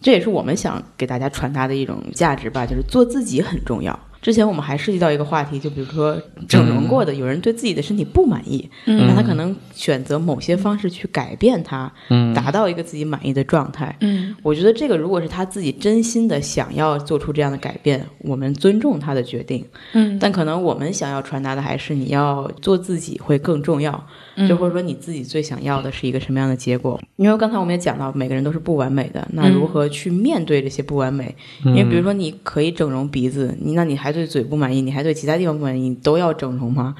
[0.00, 3.98] 这也是我们想给大家传达的一种价值吧，就是做自己很重要。
[4.26, 11.88] 之前我们还涉及到一个话题，就比如说整容过的，有人对自己的身体不满意，那他可能选择某些方式去改变它，
[12.34, 13.96] 达到一个自己满意的状态。
[14.00, 19.64] 嗯，我觉得这个如果是他自己真心的想要做出这样的改变，我们尊重他的决定。
[19.92, 24.04] 嗯，但可能我们想要传达的还是你要做自己会更重要。
[24.48, 27.00] 就或者说你自己最想要的是一个什么样的结果？
[27.14, 31.32] 因为刚才我们也讲到，每个人都是不完美的，那如何去面对这些不完美？
[31.64, 34.15] 因为比如说你可以整容鼻子，你那你还。
[34.16, 36.96] 对嘴不满意，你还对其他地方不满意，你都要整容吗？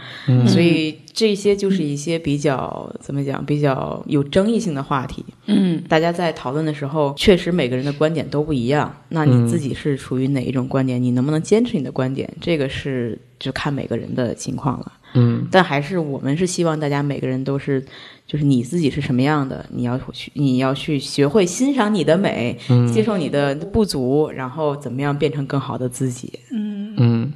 [0.46, 5.24] 所以这些就是一些比较怎么讲，比较有争议性的话题。
[5.46, 8.94] 嗯，大家在讨论的时候，确实每个人的观点都不一样。
[9.08, 11.02] 那你自己是处于哪一种观点？
[11.02, 12.32] 你能不能坚持你的观点？
[12.40, 14.92] 这个是就看每个人的情况了。
[15.16, 17.84] 嗯，但还是我们是希望大家每个人都是，
[18.26, 22.56] 就是你自己是什么样的，你要去你要去学会欣赏你的美，
[22.92, 26.38] 接受你的不足，然后怎么样变成更好的自己。
[26.52, 27.32] 嗯嗯，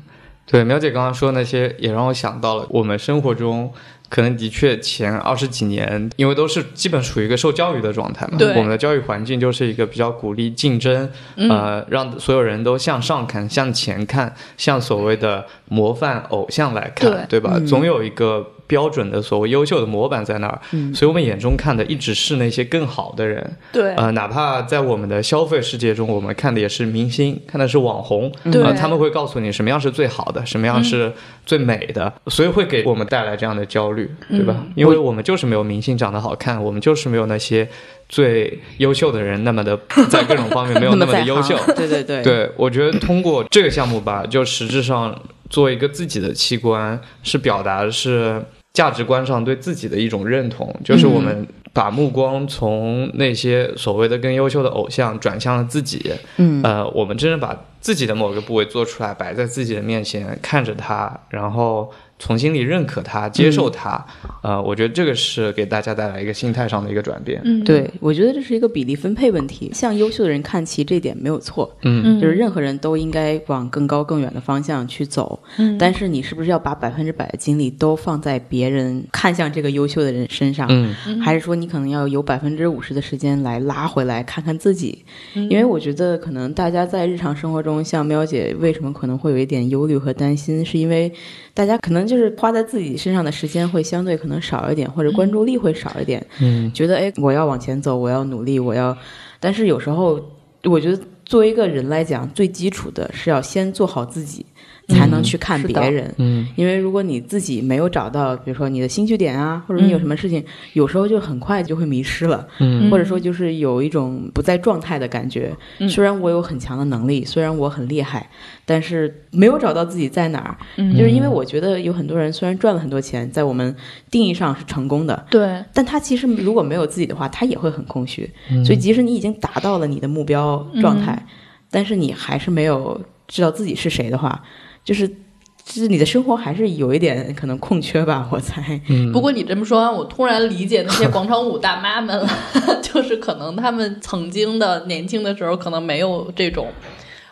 [0.46, 3.72] 对，苗姐刚刚说那些也让我想到了我们生活中。
[4.10, 8.54] 可能的确，前二十几年，因为都是基本处于一个受教育的状态嘛，对。
[8.56, 17.40] 我们的教育环境就是一个比较鼓励竞争，呃，让所有人都向上看、向前看，向所谓的模范偶像来看，对。
[17.40, 17.58] 吧？
[17.66, 20.60] 总有一个标准的所谓优秀的模板在那儿，
[20.94, 28.62] 所以我们眼中看的一直是那些更好的人，对，呃，哪怕在我们的消费世界中，我们看的也是明星，看的是网红，对。
[28.62, 31.12] 呃，他们会告诉你什么样是最好的，什么样是
[31.44, 34.08] 最美的，所以会给我们带来这样的焦虑。
[34.28, 34.64] 对吧？
[34.76, 37.68] 因为我们就是没有明星长得好看，我们就是没有那些
[38.08, 39.76] 最优秀的人那么的
[40.08, 41.58] 在各种方面没有 那么的优秀。
[41.74, 48.40] 对 对对，对我觉得通过这个项目吧，就实质上做一个自己的器官，是表达的是
[48.72, 56.12] 价值观上对自己的一种认同，就是我们把目光从那些所谓的更优秀的偶像转向了自己。
[56.36, 61.90] 嗯，呃，我们真正把自己的某个部位做出来，摆在自己的面前，看着它，然后。
[62.20, 64.04] 从心里认可他，接受他，
[64.42, 67.40] 呃，我觉得这个是给大家带来一个心态上的一个转变。
[67.44, 69.70] 嗯，对，我觉得这是一个比例分配问题。
[69.72, 71.74] 向优秀的人看齐，这点没有错。
[71.80, 75.40] 嗯，就是任何人都应该往更高更远的方向去走。
[75.56, 80.68] 嗯，但是你是不是要把百分之百的精力都放在别人看向这个优秀的人身上？
[80.70, 85.02] 嗯，还是说你可能要有百分之五十的时间来拉回来看看自己？
[85.34, 91.10] 因为我觉得可能大家在日常生活中，像喵姐为什么可能会有一点忧虑和担心，是因为。
[91.52, 96.26] 大家可能就是花在自己身上的时间会相对可能少一点，或者关注力会少一点。
[96.40, 98.96] 嗯，觉得哎，我要往前走，我要努力，我要。
[99.38, 100.20] 但是有时候，
[100.64, 104.44] 我觉得作为一个人来讲，最基础的是要先做好自己。
[104.90, 115.56] 才能去看别人，嗯，因为如果你自己没有找到，比如说你的兴趣点啊，或者你有什么事情，有时候就很快就会迷失了，嗯，或者说就是有一种不在状态的感觉。
[115.88, 118.28] 虽然我有很强的能力，虽然我很厉害，
[118.66, 120.56] 但是没有找到自己在哪儿。
[120.76, 123.74] 就是因为我觉得有很多人虽然赚了很多钱，在我们
[124.10, 128.28] 定义上是成功的，对，但他其实如果没有自己的话，他也会很空虚。
[128.64, 131.26] 所以即使你已经达到了你的目标状态，
[131.70, 134.42] 但是你还是没有知道自己是谁的话。
[134.84, 138.80] 就是，就是你的生活还是有一点可能空缺吧，我猜。
[138.88, 139.12] 嗯。
[139.12, 142.28] 不过你这么说完，我突然理解那些 广场舞大妈们了，
[142.82, 146.68] 就是可能他们曾经的年轻的时候，可能没有这种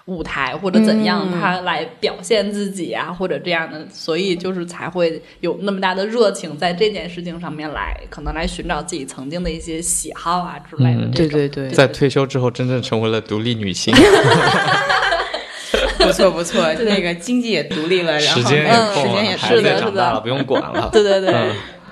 [0.04, 11.06] 舞台或者怎样，他来表现自己啊，或者这样的，所以就是才会有那么大的热情在这件事情上面来，可能来寻找自己曾经的一些喜好啊之类的。
[11.08, 13.92] 对对对，在退休之后，真正成为了独立女性。
[16.08, 20.88] 不错 不错，那个经济也独立了，然后时间也时间也是的，长大了，不用管了。
[20.92, 21.34] 对对对。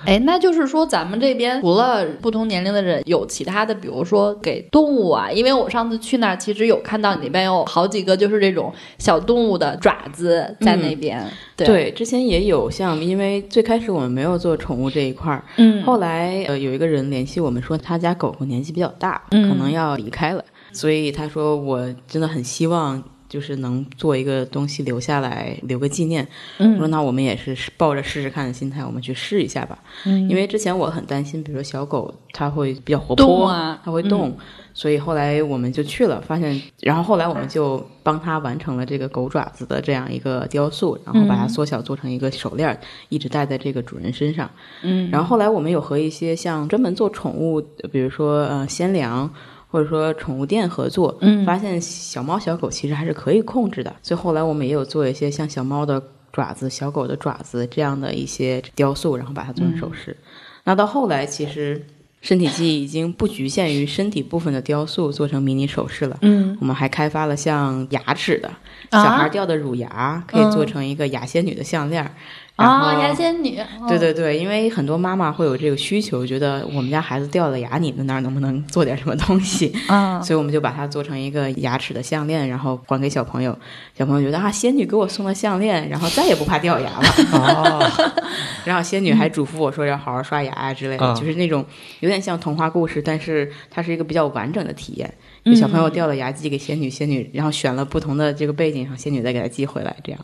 [0.05, 11.21] 哎，那就是说，咱们这边除了不同年龄的人，有其他的，比如说给动物啊，因为我上次去那儿，其实有看到你那边有好几个，就是这种小动物的爪子在那边。
[11.57, 23.03] 对，之前也有像，因为最开始我们没有做宠物这一块儿，嗯，后来呃有一个人联系我们说，他家狗狗年纪比较大，可能要离开了，所以他说我真的很希望。
[23.37, 26.27] 就是能做一个东西留下来，留个纪念。
[26.57, 29.79] 嗯，说那我们也是抱着试试看的心态，我们去试一下吧。
[30.07, 34.35] 嗯，因为之前我很担心，比如说小狗它会比较活泼啊，它会动，
[34.73, 44.51] 所以后来我们就去了，发现，然后后来我们就帮它完成了这个狗爪子的这样一个雕塑，然后把它缩小做成一个手链，一直戴在这个主人身上。
[44.83, 47.61] 嗯，然后后来我们有和一些像专门做宠物，
[47.93, 49.31] 比如说呃鲜粮。
[49.77, 60.17] 或者说宠物店合作，嗯，发现小猫小狗其实还是可以控制的，所以后来我们也有做一些像小猫的爪子、小狗的爪子这样的一些雕塑，然后把它做成首饰。
[60.65, 61.85] 那到后来，其实
[62.23, 68.51] 身体记忆已经不局限于身体部分的雕塑做成迷你首饰了，嗯，我们还开发了像牙齿的，
[68.93, 72.11] 小孩掉的乳牙可以做成一个牙仙女的项链。
[72.57, 79.71] 啊，牙仙女，对对对，因为很多妈妈会有这个需求，觉得我们家孩子掉了牙，你们那儿能不能做点什么东西？
[79.89, 83.57] 啊，所以我们就把它做成一个牙齿的项链，然后还给小朋友。
[83.95, 87.09] 小朋友觉得啊，仙女给我送了项链，然后再也不怕掉牙了。
[87.33, 87.91] 哦，
[88.65, 91.63] 然后仙女还嘱咐我说要好好刷牙啊之类的，就是那种
[92.01, 95.13] 有点像童话故事，但是它是一个比较完整的体验。
[95.45, 100.21] 就小朋友掉了牙寄给仙女，仙女然后选了不同的这个背景，然后仙女再给他寄回来，这样。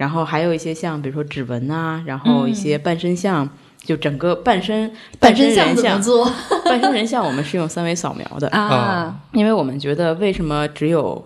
[0.00, 3.46] 然后还有一些像比如说指纹啊，然后一些半身像，
[3.84, 6.24] 就整个半身半身人像做？
[6.64, 11.22] 半身人像我们是用三维扫描的啊，因为我们觉得为什么只有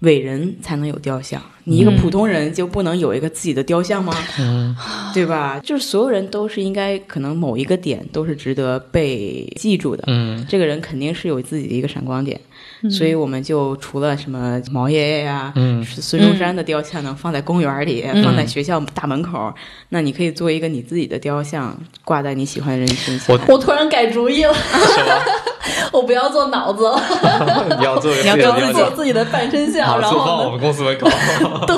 [0.00, 4.14] 伟人才能有雕像，你一个普通人就不能有一个自己的雕像吗？
[4.38, 4.76] 嗯，
[5.14, 5.58] 对吧？
[5.60, 10.04] 就是所有人都是应该可能某一个点都是值得被记住的。
[10.08, 12.38] 嗯，这个人肯定是有自己的一个闪光点。
[12.88, 19.52] 所以我们就除了什么毛爷爷呀，嗯，孙中山的雕像呢放在公园里，放在学校大门口，
[19.90, 23.38] 那你可以做一个你自己的雕像，挂在你喜欢的人身前。
[23.48, 25.12] 我突然改主意了，什么？
[25.92, 27.02] 我不要做脑子了，
[27.78, 31.08] 你要做，你要做自己的半身像，然后放我们公司门口。
[31.66, 31.76] 对。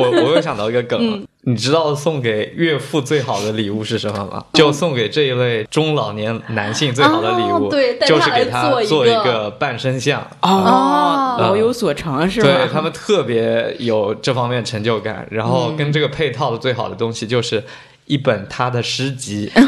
[0.00, 4.44] 我我又想到一个梗，你知道送给岳父最好的礼物是什么吗？
[4.52, 10.20] 就送给这一类中老年男性最好的礼物，对，就是给他做一个半身像。
[10.42, 12.48] 哦，老有所长是吧？
[12.48, 15.26] 对他们特别有这方面成就感。
[15.30, 17.62] 然后跟这个配套的最好的东西就是
[18.06, 19.50] 一本他的诗集。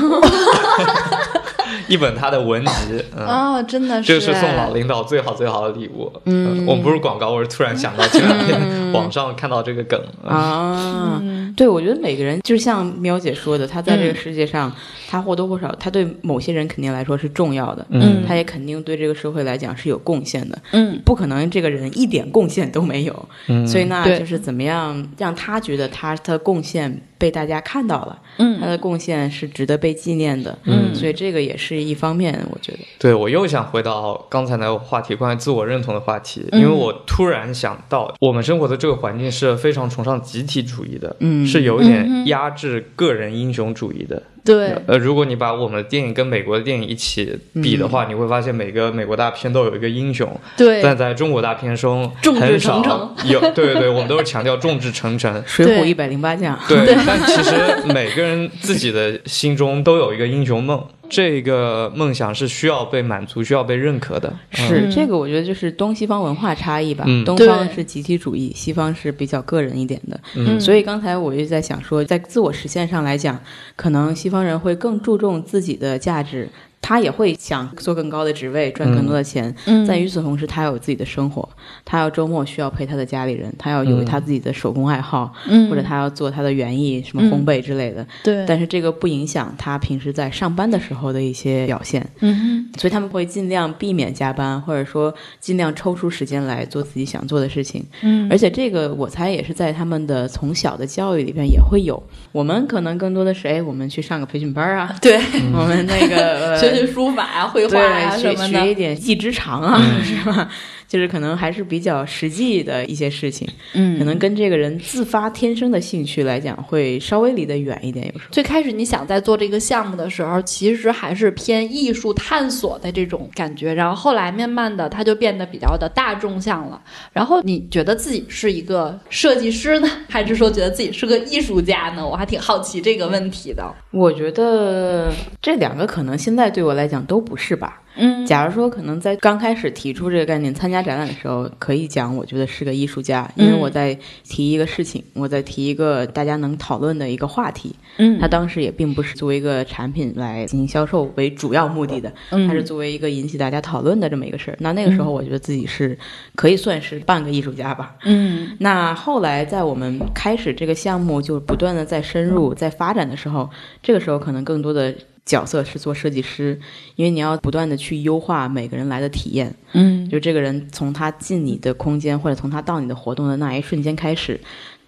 [1.93, 6.11] 一本他的文集哦，真的是，这是送老领导最好最好的礼物。
[6.24, 10.03] 嗯，我们不是广告，我是突然想到前两天网上看到这个梗。
[10.26, 11.20] 啊。
[11.55, 14.72] 对，我觉得每个人就像喵姐说的，他在这个世界上，
[15.12, 17.86] 他或多或少，他对某些人肯定来说是重要的。
[17.90, 20.58] 嗯，他也肯定对这个社会来讲是有贡献的。
[20.70, 23.28] 嗯，不可能这个人一点贡献都没有。
[23.48, 28.18] 嗯，所以那就是怎么样让他觉得他的贡献被大家看到了。
[28.38, 30.58] 嗯，他的贡献是值得被纪念的。
[30.64, 32.78] 嗯，所以这个也是一方面，我觉得。
[32.98, 44.22] 对，我又想回到刚才那个话题，关于自我认同的话题，因为我突然想到，我们生活的这个环境是非常崇尚集体主义的，嗯，是有一点压制个人英雄主义的。
[44.45, 57.55] 对，呃，如果你把我们的电影跟美国的电影一起比的话，你会发现每个美国大片都有一个英雄，对，但在中国大片中很少有，对对对，我们都是强调众志成城， 水浒一百零八将，对， 但其实
[57.95, 60.84] 每个人自己的心中都有一个英雄梦。
[61.12, 64.34] 这个梦想是需要被满足、需要被认可的。
[64.50, 67.04] 是这个，我觉得就是东西方文化差异吧。
[67.26, 70.18] 东方是集体主义，西方是比较个人一点的。
[70.34, 73.38] 嗯，所以刚才我就在想说，在自我实现上来讲，
[73.76, 76.48] 可能西方人会更注重自己的价值。
[76.82, 79.54] 他也会想做更高的职位，赚更多的钱。
[79.66, 81.48] 嗯，在与此同时，他有自己的生活，
[81.84, 88.04] 他要周末需要陪他的家里人，他要有他自己的手工爱好，嗯，或者他要做他的园艺，什么烘焙之类的。
[88.24, 88.44] 对。
[88.46, 92.04] 但是这个不影响他平时在上班的时候的一些表现。
[92.18, 97.86] 嗯所以他们会尽量避免加班，或者说尽量抽出时间来做自己想做的事情。
[98.00, 98.26] 嗯。
[98.28, 102.02] 而且这个我猜也是在他们的从小的教育里边也会有。
[102.32, 104.92] 我们可能更多的是，哎，我们去上个培训班啊。
[105.00, 105.16] 对。
[105.54, 106.71] 我们那个。
[106.74, 110.48] 学 书法呀，绘画呀什么的，学一点技之长啊，是吧？
[110.93, 118.05] 就是可能还是比较实际的一些事情，嗯，可能跟这个人自发天生的兴趣来讲，会稍微离得远一点。
[118.12, 126.78] 有时候最开始你想在做这个项目的时候，其实还是偏艺术探索的这种感觉，然后后来慢慢的，它就变得比较的大众向了。
[127.11, 132.07] 然后你觉得自己是一个设计师呢， 还是说觉得自己是个艺术家呢？
[132.07, 133.64] 我还挺好奇这个问题的。
[133.93, 137.78] 我觉得这两个可能现在对我来讲都不是吧。
[137.97, 147.74] 嗯，假如说可能在刚开始提出这个概念、参加展览的时候，可以讲我觉得是个艺术家，因为我在提一个事情，我在提一个大家能讨论的一个话题。
[147.99, 154.57] 嗯，他当时也并不是作为一个产品来进行销售为主要目的的，嗯，他是作为一个引起大家讨论的这么一个事儿。
[154.61, 155.99] 那那个时候，我觉得自己是
[156.34, 157.97] 可以算是半个艺术家吧。
[158.05, 163.51] 嗯，那后来在我们开始这个项目就不断的在深入、在发展的时候，
[163.82, 164.95] 这个时候可能更多的。
[165.24, 166.58] 角色是做设计师，
[166.96, 169.54] 因为你要不断的去优化每个人来的体验。
[169.72, 174.40] 嗯，就这个人从他进你的空间，或者从他到你的活动的那一瞬间开始，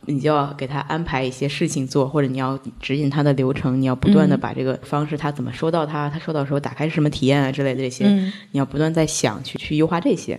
[0.07, 8.07] 你就要给他安排一些事情做，或者你要指引他的流程，你要不断的把这个方式他怎么收到他，他收到时候打开是什么体验啊之类的这些，
[8.51, 10.39] 你要不断在想去去优化这些。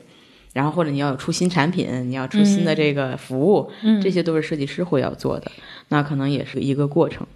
[0.53, 3.69] 然后或者你要有出新产品，你要出新的这个服务，
[4.01, 5.51] 这些都是设计师会要做的，
[5.89, 7.27] 那可能也是一个过程。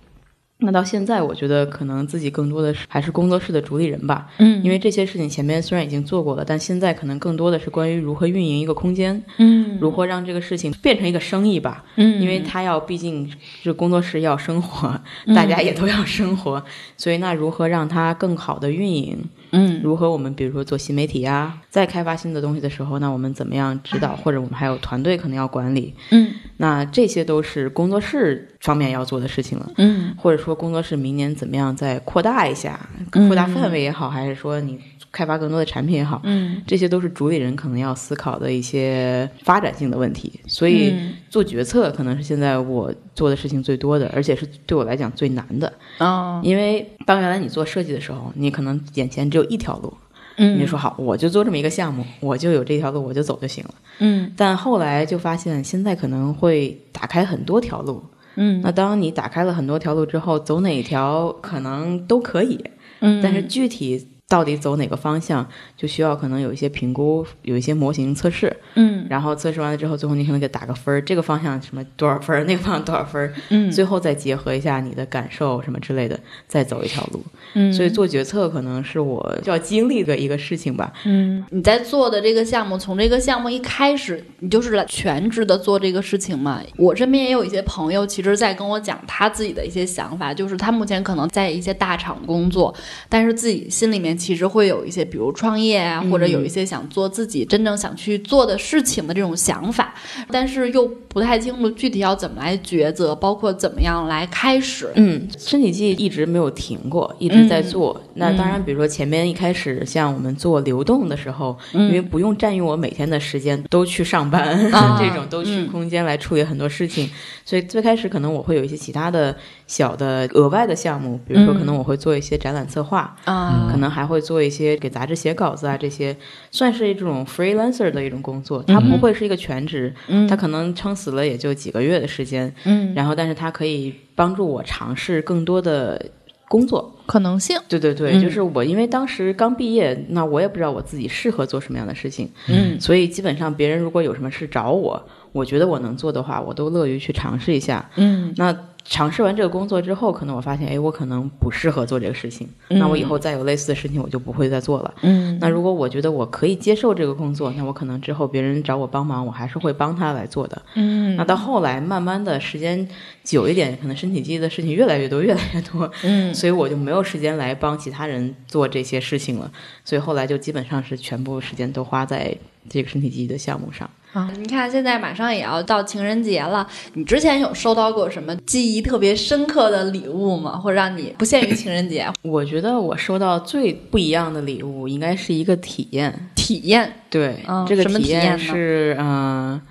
[0.62, 4.62] 那到现在，我觉得可能自己更多的是还是工作室的主理人吧，嗯。
[4.62, 9.78] 因为这些事情前面虽然已经做过了，但现在可能更多的是关于如何运营一个空间，嗯。
[9.80, 13.32] 如何让这个事情变成一个生意吧，嗯因为他要毕竟
[13.64, 15.00] 是工作室要生活，
[15.34, 16.62] 大家也都要生活，
[16.98, 19.18] 所以那如何让它更好的运营？
[19.52, 19.82] 嗯。
[19.84, 26.32] 如何我们比如说做新媒体呀，在开发新的东西的时候，那我们怎么样指导，或者我们还有团队可能要管理，嗯。
[26.58, 29.72] 那这些都是工作室方面要做的事情了。
[29.78, 30.14] 嗯。
[30.18, 32.80] 或者说工作室明年怎么样再扩大一下，
[33.14, 34.80] 嗯扩大范围也好，还是说你
[35.12, 40.40] 开发更多的产品也好，嗯这些都是主理人可能要思考的一些发展性的问题。
[40.48, 45.72] 所以嗯做决策可能是现在我做的事情最多的，而且是对我来讲最难的。
[45.98, 49.94] 哦因为当原来你做设计的时候，你可能眼前只有一条路，
[50.38, 53.74] 嗯你就说好，我就做这么一个项目，我就有这条路，我就走就行了。
[54.00, 58.04] 嗯但后来就发现，现在可能会打开很多条路。
[58.36, 62.64] 嗯那当你打开了很多条路之后，走哪一条可能都可以，
[63.02, 77.24] 嗯但是具体到底走哪个方向，就需要可能有一些评估，有一些模型测试，嗯然后测试完了之后，最后你可能给打个分儿，这个方向什么多少分儿，那个方向多少分儿，嗯最后再结合一下你的感受什么之类的，再走一条路。
[77.56, 80.94] 嗯所以做决策可能是我要经历的一个事情吧。
[81.06, 86.62] 嗯，你在做的这个项目，从这个项目一开始，你就是来全职的做这个事情嘛？
[86.78, 92.72] 我身边也有一些朋友，其实在跟我讲他自己的一些想法，就是他目前可能在一些大厂工作，
[93.10, 99.96] 但是自己心里面其实会有一些，比如创业啊，或者有一些想做自己真正想去做的事情的这种想法，
[100.30, 104.92] 但是又不太清楚具体要怎么来抉择，包括怎么样来开始。
[104.96, 108.00] 嗯，身体记忆一直没有停过，一直在做。
[108.16, 115.70] 那当然，比如说前面一开始像我们做流动的时候，因为不用占用我每天的时间，都去上班，啊这种都去。
[115.70, 117.08] 空间来处理很多事情，
[117.46, 119.38] 所以最开始可能我会有一些其他的
[119.70, 123.70] 小的额外的项目，比如说可能我会做一些展览策划，啊。
[123.72, 126.18] 可能还会做一些给杂志写稿子啊，这些
[126.50, 129.94] 算是一种 freelancer 的一种工作，它不会是一个全职，
[130.28, 136.04] 它可能撑死了也就几个月的时间，嗯，然后但是它可以帮助我尝试更多的
[136.48, 136.92] 工作。
[137.06, 137.56] 可能性。
[137.68, 138.20] 对对对，嗯。
[138.20, 142.82] 就是我，因为当时刚毕业，那我也不知道我自己适合做什么样的事情，嗯。
[142.82, 145.00] 所以基本上别人如果有什么事找我，
[145.32, 147.88] 我觉得我能做的话，我都乐于去尝试一下。
[147.98, 148.34] 嗯。
[148.36, 148.52] 那
[148.86, 154.94] 尝试完这个工作之后，可能我发现，哎，我可能不适合做这个事情，嗯那我以后再有类似的事情，我就不会再做了。
[155.02, 160.62] 嗯那如果我觉得我可以接受这个工作，那我可能之后别人找我帮忙，我还是会帮他来做的。
[160.76, 162.88] 嗯那到后来，慢慢的时间
[163.24, 169.52] 久一点，可能身体记忆的事情越来越多，越来越多，嗯 所以我就没有时间来帮其他人做这些事情了。
[169.86, 172.36] 所以后来就基本上是全部时间都花在
[172.70, 173.90] 这个身体记忆的项目上。
[174.14, 180.58] 啊，你看现在马上也要到情人节了，你之前有收到过什么记忆特别深刻的礼物吗？
[180.58, 186.30] 或者让你不限于情人节 我觉得我收到最不一样的礼物，应该是一个体验。
[186.36, 186.92] 体验？
[187.10, 189.62] 对，嗯这个什么体验是嗯、呃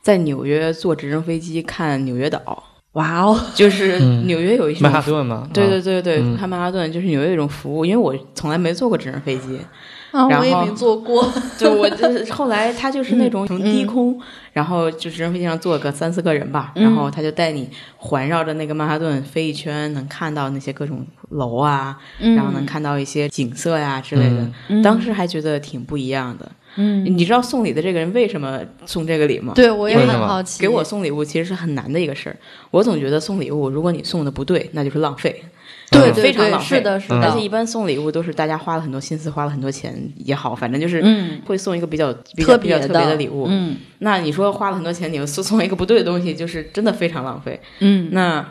[0.00, 2.62] 在纽约坐直升飞机看纽约岛，
[2.92, 9.58] 哇哦，就是纽约有一种曼哈顿嘛，对啊对对对，嗯看曼哈顿就是纽约有一种服务，因为我从来没坐过直升飞机，
[10.10, 11.30] 啊，然后我也没做过。
[11.58, 14.20] 就我就是后来他就是那种从低嗯空，
[14.52, 24.48] 然后就直升飞机上坐个三四个人吧，嗯然后他就带你环绕着那个曼哈顿飞一圈，能看到那些各种楼啊，然后能看到一些景色呀、之类的。
[24.68, 26.50] 嗯当时还觉得挺不一样的。
[26.76, 29.52] 嗯，你知道送礼的这个人为什么送这个礼吗？
[29.54, 30.60] 对我也很好奇。
[30.60, 32.36] 给我送礼物其实是很难的一个事儿。
[32.70, 35.42] 我总觉得送礼物，如果你送的不对，那就是浪费。
[35.90, 37.40] 对非常浪费是的，是嗯的而且。
[37.40, 43.46] 一般送礼物都是大家花了很多心思，花了很多钱也好，反正就是嗯，会送一个比较比特较比较特别的的礼物。
[43.48, 47.60] 嗯那你说花了很多钱，你又送送一个不对的东西，就是真的非常浪费。
[47.80, 48.44] 嗯那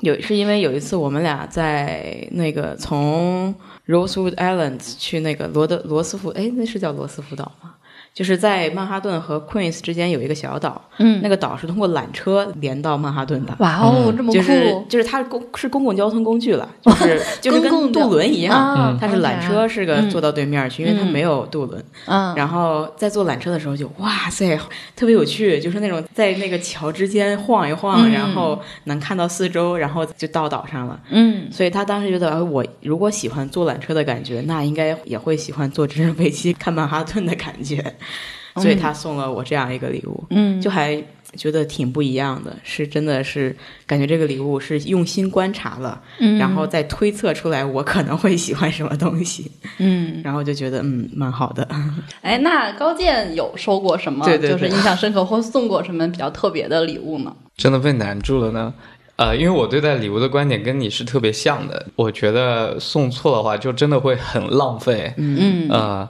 [0.00, 3.54] 有是因为有一次我们俩在那个从
[3.86, 7.74] Rosewood Islands 去那个罗德罗斯福，哎，那是叫罗斯福岛吗？
[8.12, 13.54] 就是在曼哈顿和 Queens 之间有一个小岛，嗯，那个岛是通过缆车连到曼哈顿的。
[13.60, 21.82] 哇哦，这么就是酷，就是它公是公共交通工具了，就是 就是跟渡轮一样，啊它是缆车是个嗯坐到对面去，因为它嗯没有渡轮。
[22.06, 24.58] 嗯，然后在坐缆车的时候就哇塞，
[24.96, 31.00] 特别有趣，就是那种在那个桥之间晃一晃，嗯然后能看到四周，然后就到岛上了。
[31.10, 37.82] 嗯所以他当时觉得，哎我如果喜欢坐缆车的感觉，那应该也会喜欢坐直升飞机 看曼哈顿的感觉。
[38.56, 41.02] 所以他送了我这样一个礼物，嗯，就还
[41.36, 51.66] 觉得挺不一样的，是真的是感觉这个礼物是用心观察了，嗯然后再推测出来我可能会喜欢什么东西，嗯， 然后就觉得嗯蛮好的。
[52.22, 57.32] 哎，那高健有收过什么对对对就是印象深刻或送过什么比较特别的礼物呢？
[57.56, 58.74] 真的被难住了呢。
[59.14, 65.12] 呃，因为我对待礼物的观点跟你是特别像的，我觉得送错的话就真的会很浪费。
[65.18, 66.08] 嗯呃，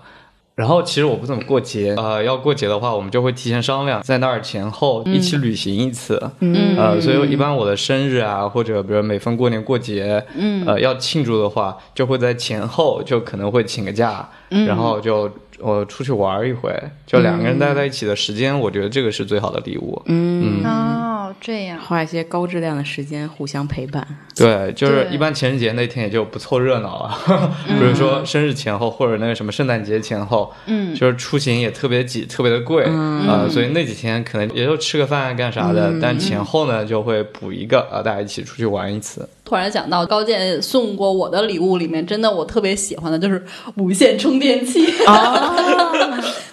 [0.60, 6.22] 然后其实我不怎么过节，呃，要过节的话，我们就会提前商量，在那儿前后一起旅行一次。
[6.40, 6.76] 嗯。
[6.76, 10.62] 呃，所以一般我的生日啊，或者比如每逢过年过节，嗯。
[10.66, 14.66] 呃，要庆祝的话，就会在前后就可能会请个假，嗯。
[14.66, 15.30] 然后就
[15.60, 16.72] 我出去玩一回，
[17.06, 20.00] 就两个人待在一起的时间，我觉得这个是最好的礼物。
[20.06, 21.78] 嗯，哦，这样。
[21.80, 24.06] 花一些高质量的时间互相陪伴。
[24.34, 39.28] 对，就是一般情人节那天也就不凑热闹了，比如说生日前后或者那个什么圣诞节前后，嗯就是出行也特别挤，特别的贵，呃，所以那几天可能也就吃个饭干啥的，但前后呢就会补一个，啊，大家一起出去玩一次。
[39.50, 43.44] 突然想到，高健送过我的礼物里面，真的我特别喜欢的就是
[43.74, 44.86] 无线充电器。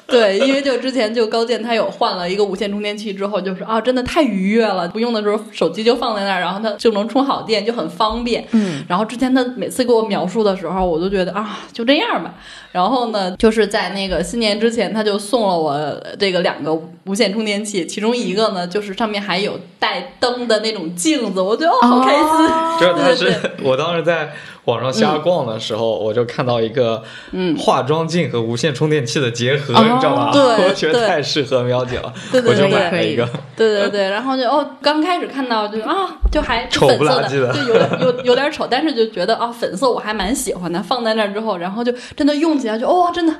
[0.09, 4.87] 对，因为就之前就高健他有换了一个无线充电器之后，就是啊，真的太愉悦了。
[4.87, 8.45] 不用的时候手机就放在那儿，然后它就能充好电，就很方便。
[8.51, 12.33] 嗯，然后之前他每次给我描述的时候，我都觉得啊，就这样吧。
[12.71, 16.73] 然后呢，就是在那个新年之前，他就送了我这个两个
[17.05, 22.23] 无线充电器，其中一个呢就是上面还有带灯的那种镜子，我觉得哦，好开心。
[22.79, 24.29] 就是它对是我当时在
[24.67, 27.01] 网上瞎逛的时候，我就看到一个
[27.31, 30.29] 嗯化妆镜和无线充电器的结合，哦你知道吗？
[30.31, 33.27] 对 我觉得太适合喵姐了，我就对对对可以买了一个。
[33.55, 35.95] 对对对，然后就哦，刚开始看到就啊，
[36.31, 40.83] 就还丑不拉几的就有点有有点丑，但是就觉得啊，粉色我还蛮喜欢的。
[40.83, 43.33] 放在那儿之后，然后就真的用起来就哦，真的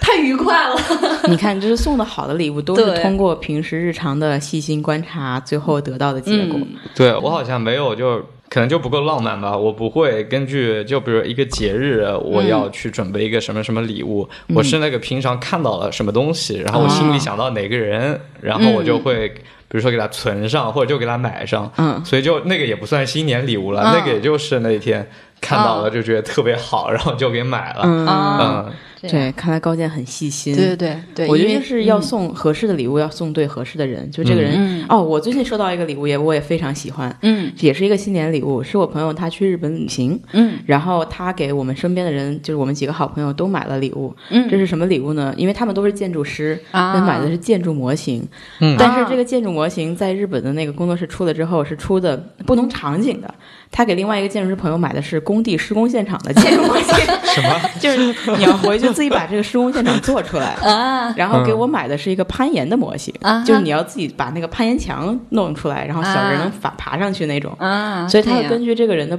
[0.00, 0.76] 太愉快了。
[1.28, 6.58] 你看，这是送的好的礼物，都是通过平时日常的细心观察，最后得到的结果。
[6.60, 9.56] 嗯对我好像没有，就可能就不够浪漫吧。
[9.56, 19.32] 我不会根据就比如一个节日，我要去准备一个什么什么礼物，我是那个平常看到了什么东西，然后我心里想到哪个人，然后我就会。
[19.66, 25.04] 比如说给他存上，或者就给他买上，嗯所以就那个也不算新年礼物了，嗯那个也就是那天
[25.44, 27.82] 看到了就觉得特别好，然后就给买了。
[27.84, 28.72] 嗯，
[29.10, 30.56] 对，看来高健很细心。
[30.56, 34.10] 对对对对，我觉得就是要送合适的礼物，要送对合适的人。
[34.10, 34.84] 就这个人，嗯。
[34.88, 37.52] 哦，我最近收到一个礼物，也我也非常喜欢，嗯。
[37.60, 40.54] 也是一个新年礼物，是我朋友他去日本旅行，嗯。
[40.64, 44.14] 然后他给我们身边的人，就是我们几个好朋友都买了礼物。
[44.30, 45.34] 嗯，这是什么礼物呢？
[45.36, 46.94] 因为他们都是建筑师，啊。
[46.94, 48.26] 他买的是建筑模型，
[48.60, 52.16] 嗯但是这个建筑模型在日本的那个工作室出了之后，是出的
[52.46, 53.34] 不同场景的。
[53.76, 56.94] 他给另外一个建筑师朋友买的是工地施工现场的建筑模型，
[57.34, 57.60] 什么？
[57.80, 57.96] 就是
[58.36, 60.54] 你要回去自己把这个施工现场做出来。
[60.62, 67.52] 啊然后给我买的是一个攀岩的模型，啊就是你要自己把那个攀岩墙弄出来，然后小人能啊爬爬上去那种。
[67.58, 69.18] 啊，所以他这样会根据这个人的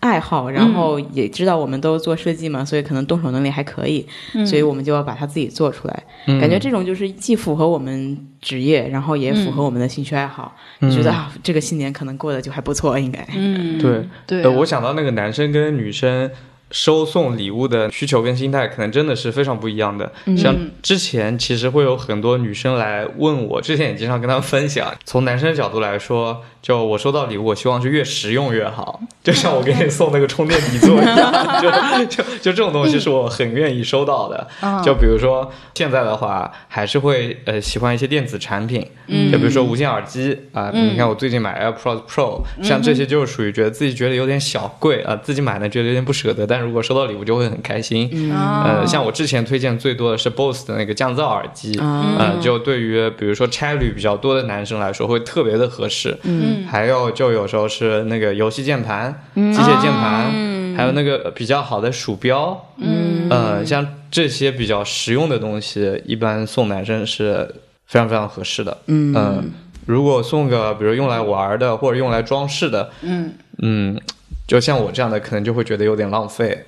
[0.00, 4.46] 爱好，然后也知道我们都做设计嘛，所以可能动手能力还可以，嗯。
[4.46, 6.02] 所以我们就要把它自己做出来。
[6.26, 6.40] 嗯。
[6.40, 13.26] 感觉这种就是既符合我们职业，然后也符合我们的兴趣爱好，就觉得啊，这个新年可能过得就还不错，应该。
[13.34, 14.06] 嗯对。
[14.26, 14.42] 对。
[14.42, 16.30] 呃，我想到那个男生跟女生
[16.70, 20.12] 收送礼物的需求跟心态，可能真的是非常不一样的。
[20.36, 24.92] 像之前其实会有很多女生来问我，之前也经常跟他们分享。
[25.04, 34.46] 从男生的角度来说，就我收到礼物，我希望是越实用越好， 就像我给你送那个充电底座一样， 就就就这种东西是我很愿意收到的。
[34.60, 48.32] 啊就比如说现在的话，还是会呃喜欢一些电子产品，嗯就比如说无线耳机啊、你看我最近买 AirPods Pro，像这些就是属于觉得自己觉得有点小贵啊、自己买呢觉得有点不舍得，但如果收到礼物就会很开心。
[48.32, 56.16] 啊呃，像我之前推荐最多的是 BOSS 的那个降噪耳机，啊呃，就对于比如说差旅比较多的男生来说会特别的合适。
[56.24, 67.54] 嗯还有就有时候是那个游戏键盘、机械键盘，还有那个比较好的鼠标，嗯呃，像这些比较实用的东西，一般送男生是
[67.86, 68.76] 非常非常合适的。
[68.86, 69.50] 嗯嗯，
[69.86, 74.00] 如果送个比如用来玩的或者用来装饰的，嗯嗯，
[74.46, 76.64] 就像我这样的，可能就会觉得有点浪费。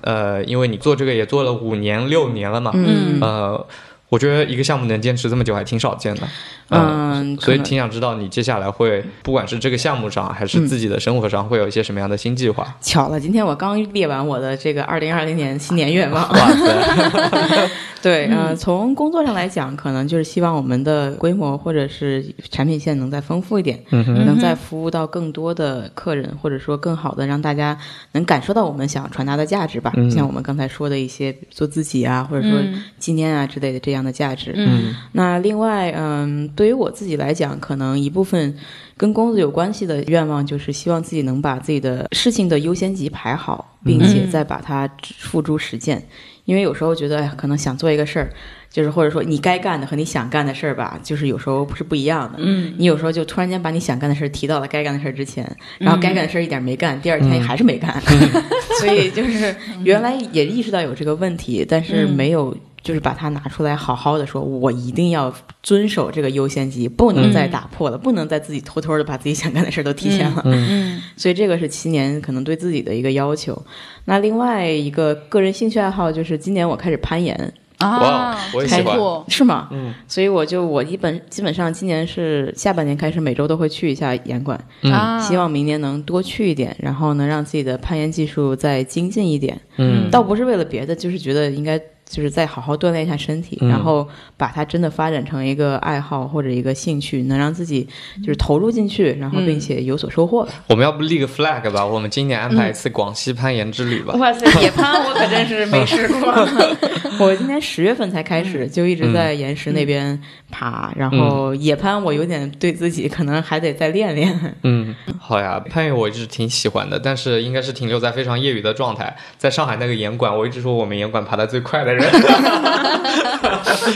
[0.00, 3.66] 呃，因为你做这个也做了五年六年了嘛，嗯呃，
[4.14, 6.22] 我觉得一个项目能坚持这么久还挺少见的。
[6.70, 12.76] 嗯所以挺想知道你接下来会，不管是这个项目上还是自己的生活上，会有一些什么样的新计划？
[12.80, 16.28] 巧了，今天我刚列完我的这个二零二零年新年愿望。
[16.30, 17.70] 哇塞，
[18.02, 27.76] 对，呃，从工作上来讲，可能就是希望我们的规模或者是产品线能再丰富一点，嗯，能再服务到更多的客人，或者说更好的让大家
[28.12, 29.92] 能感受到我们想传达的价值吧。
[29.96, 34.52] 嗯像我们刚才说的一些做自己啊，或者说嗯纪念啊之类的这样的价值。
[34.54, 38.54] 嗯那另外，嗯，对于我自己来讲，可能一部分
[38.96, 44.88] 跟工作有关系的愿望，就是希望自己能把自己的事情的优先级排好，并且再把它
[45.18, 46.04] 付诸实践。
[46.44, 48.30] 因为有时候觉得，哎，可能想做一个事儿，
[48.70, 52.38] 就是或者说你该干的和你想干的事儿吧，就是有时候是不一样的。
[52.38, 57.98] 嗯，你有时候就突然间把你想干的事儿提到了该干的事儿之前，然后该干的事儿一点没干，第二天还是没干，
[58.78, 62.54] 所以就是原来也意识到有这个问题，但是没有。
[62.84, 70.42] 就是把它拿出来，好好的说，我一定要遵守这个优先级，不能再打破了，不能再自己偷偷的把自己想干的事儿都提前了。
[70.44, 73.60] 嗯，所以这个是七年可能对自己的一个要求。
[74.04, 77.34] 那另外一个个人兴趣爱好就是今年我开始攀岩
[77.78, 79.68] 啊，我也喜欢，是吗？
[79.72, 84.62] 嗯，所以我就我一本基本上今年是下半年开始每周都会去一下岩馆，
[84.92, 89.58] 啊，希望明年能多去一点，然后能让自己的攀岩技术再精进一点。
[89.78, 91.80] 嗯，倒不是为了别的，就是觉得应该。
[92.06, 97.88] 就是再好好锻炼一下身体，然后把它真的发展成一个爱好或者一个兴趣，能让自己
[98.22, 100.46] 就是投入进去，然后并且有所收获。
[100.68, 101.84] 我们要不立个 flag 吧？
[101.84, 104.14] 我们今年安排一次广西攀岩之旅吧。
[104.14, 106.48] 哇塞，野攀我可真是没试过。
[107.18, 114.54] 我今年十月份才开始，就一直在岩石那边爬，然后野攀我有点对自己可能还得再练练。
[114.62, 119.16] 嗯，好呀，攀岩我一直挺喜欢的，但是应该是停留在非常业余的状态。
[119.38, 121.93] 在上海那个岩馆，我一直说我们岩馆爬的最快的。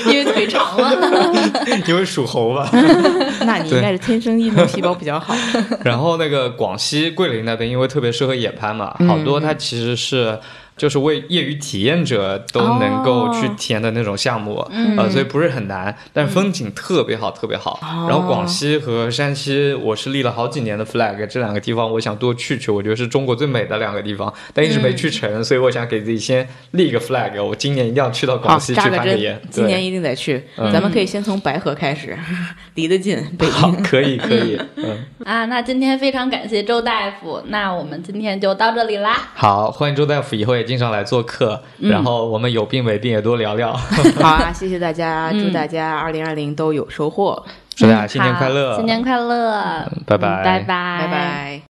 [0.06, 1.32] 因为腿长了，
[1.86, 2.68] 因为属猴吧？
[3.46, 5.34] 那你应该是天生运动细胞比较好。
[5.84, 10.38] 然后那个广西桂林那边，因为特别适合野攀嘛，好多它其实是。
[10.78, 14.66] 就是为业余体验者都能够去体验的那种项目，
[14.96, 17.78] 呃，所以不是很难，但是风景特别好，特别好。
[18.08, 29.40] 然后广西和山西，我是立了好几年的 flag，这两个地方我想多去去，我觉得是中国最美的两个地方，但一直没去成，所以我想给自己先立一个 flag，我今年一定要去到广西去攀个岩。
[29.50, 32.16] 今年一定得去，咱们可以先从白河开始，
[32.76, 34.56] 离得近，北京可以可以。
[34.76, 39.30] 嗯啊，那今天非常感谢周大夫，那我们今天就到这里啦。
[39.34, 40.67] 好，欢迎周大夫以后也。
[40.68, 43.72] 经常来做客，然后我们有病没病也多聊聊。
[44.20, 47.42] 好啊，谢谢大家，祝大家二零二零都有收获，
[47.74, 51.62] 祝大家新年快乐，新年快乐，拜拜，拜拜，拜拜。